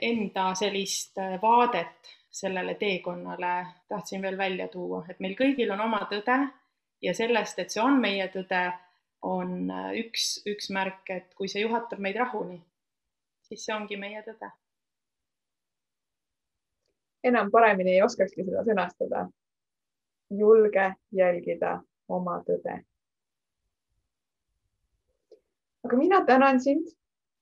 enda 0.00 0.54
sellist 0.54 1.16
vaadet 1.42 2.10
sellele 2.32 2.74
teekonnale 2.74 3.66
tahtsin 3.88 4.22
veel 4.22 4.38
välja 4.38 4.68
tuua, 4.68 5.04
et 5.08 5.20
meil 5.20 5.36
kõigil 5.36 5.72
on 5.72 5.80
oma 5.80 6.00
tõde 6.10 6.38
ja 7.02 7.14
sellest, 7.14 7.58
et 7.58 7.70
see 7.70 7.82
on 7.82 8.00
meie 8.00 8.28
tõde 8.32 8.62
on 9.22 9.70
üks, 9.98 10.40
üks 10.48 10.70
märk, 10.74 11.04
et 11.10 11.34
kui 11.38 11.48
see 11.48 11.62
juhatab 11.62 12.00
meid 12.02 12.16
rahuni, 12.18 12.58
siis 13.46 13.66
see 13.66 13.74
ongi 13.74 13.98
meie 14.00 14.22
tõde. 14.26 14.50
Enam 17.24 17.50
paremini 17.50 17.96
ei 17.96 18.02
oskakski 18.02 18.44
seda 18.44 18.64
sõnastada. 18.66 19.28
julge 20.32 20.94
jälgida 21.12 21.82
oma 22.08 22.42
tõde. 22.46 22.82
aga 25.84 25.96
mina 25.96 26.24
tänan 26.24 26.60
sind 26.60 26.86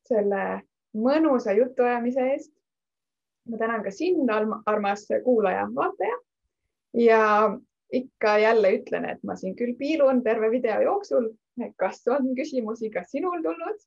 selle 0.08 0.62
mõnusa 0.94 1.52
jutuajamise 1.56 2.30
eest. 2.32 2.52
ma 3.48 3.58
tänan 3.58 3.82
ka 3.82 3.90
sind, 3.90 4.30
armas 4.66 5.06
kuulaja, 5.24 5.68
vaataja 5.74 6.16
ja 6.94 7.58
ikka 7.92 8.38
jälle 8.38 8.72
ütlen, 8.78 9.04
et 9.04 9.22
ma 9.22 9.36
siin 9.36 9.56
küll 9.56 9.76
piilun 9.78 10.22
terve 10.22 10.50
video 10.50 10.80
jooksul 10.80 11.30
kas 11.76 12.02
on 12.08 12.34
küsimusi 12.36 12.90
ka 12.90 13.02
sinul 13.04 13.42
tulnud 13.42 13.80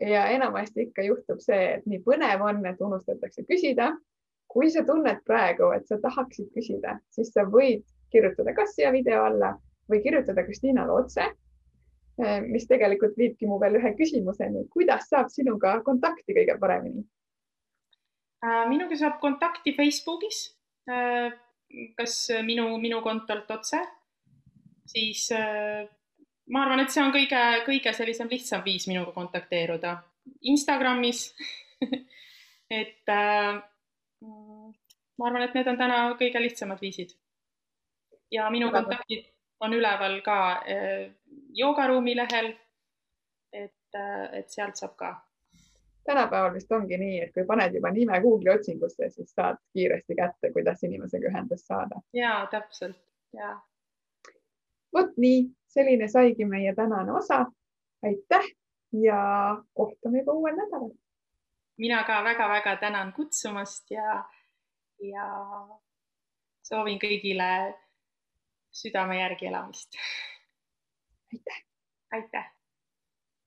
ja 0.00 0.26
enamasti 0.26 0.88
ikka 0.88 1.02
juhtub 1.02 1.40
see, 1.40 1.74
et 1.76 1.86
nii 1.86 2.00
põnev 2.06 2.42
on, 2.42 2.64
et 2.66 2.80
unustatakse 2.80 3.44
küsida. 3.48 3.92
Kui 4.52 4.70
sa 4.70 4.84
tunned 4.84 5.22
praegu, 5.26 5.70
et 5.76 5.86
sa 5.88 5.96
tahaksid 6.00 6.50
küsida, 6.52 6.98
siis 7.14 7.32
sa 7.32 7.46
võid 7.48 7.86
kirjutada 8.12 8.52
kas 8.56 8.74
siia 8.76 8.90
video 8.92 9.24
alla 9.24 9.54
või 9.88 10.02
kirjutada 10.04 10.44
Kristiinale 10.44 10.92
otse, 10.92 11.24
eh, 12.20 12.40
mis 12.44 12.68
tegelikult 12.68 13.16
viibki 13.16 13.48
mu 13.48 13.58
veel 13.62 13.80
ühe 13.80 13.94
küsimuseni, 13.96 14.66
kuidas 14.74 15.08
saab 15.08 15.32
sinuga 15.32 15.78
kontakti 15.86 16.36
kõige 16.36 16.58
paremini? 16.60 17.06
Äh, 18.44 18.66
minuga 18.68 18.98
saab 18.98 19.18
kontakti 19.22 19.72
Facebookis, 19.76 20.44
äh, 20.90 21.32
kas 21.96 22.28
minu, 22.44 22.68
minu 22.82 23.00
kontolt 23.00 23.50
otse, 23.50 23.80
siis 24.92 25.30
äh, 25.32 25.88
ma 26.52 26.64
arvan, 26.66 26.82
et 26.82 26.92
see 26.92 27.02
on 27.02 27.12
kõige, 27.14 27.42
kõige 27.66 27.92
sellisem 27.96 28.28
lihtsam 28.30 28.64
viis 28.66 28.88
minuga 28.90 29.14
kontakteeruda. 29.16 29.96
Instagramis 30.52 31.30
et 32.80 33.08
äh, 33.08 33.62
ma 34.22 35.26
arvan, 35.26 35.42
et 35.42 35.54
need 35.54 35.68
on 35.68 35.78
täna 35.78 35.98
kõige 36.20 36.40
lihtsamad 36.42 36.80
viisid. 36.80 37.16
ja 38.30 38.50
minu 38.50 38.70
kontaktid 38.72 39.26
on 39.60 39.74
üleval 39.74 40.20
ka 40.24 40.38
äh, 40.52 41.10
joogaruumi 41.54 42.16
lehel. 42.16 42.54
et 43.52 43.94
äh,, 43.94 44.38
et 44.38 44.50
sealt 44.50 44.76
saab 44.76 44.96
ka. 44.96 45.14
tänapäeval 46.04 46.54
vist 46.54 46.72
ongi 46.72 46.98
nii, 46.98 47.20
et 47.20 47.34
kui 47.34 47.44
paned 47.46 47.74
juba 47.74 47.90
nime 47.90 48.20
Google'i 48.20 48.54
otsingusse, 48.54 49.10
siis 49.10 49.34
saad 49.34 49.60
kiiresti 49.72 50.16
kätte, 50.16 50.52
kuidas 50.52 50.82
inimesega 50.82 51.28
ühendust 51.28 51.66
saada. 51.66 52.00
ja 52.12 52.46
täpselt 52.50 52.98
ja. 53.32 53.60
vot 54.94 55.16
nii 55.16 55.44
selline 55.66 56.08
saigi 56.08 56.44
meie 56.44 56.74
tänane 56.74 57.12
osa. 57.12 57.44
aitäh 58.02 58.48
ja 58.92 59.20
kohtume 59.74 60.18
juba 60.18 60.32
uuel 60.32 60.56
nädalal. 60.56 60.90
Mina 61.78 62.04
ka 62.04 62.22
väga-väga 62.24 62.76
tänan 62.80 63.12
kutsumast 63.12 63.90
ja, 63.90 64.24
ja 65.00 65.26
soovin 66.62 66.98
kõigile 67.02 67.50
südame 68.72 69.20
järgi 69.20 69.46
elamist. 69.46 70.00
aitäh. 71.32 71.62
aitäh 72.12 72.61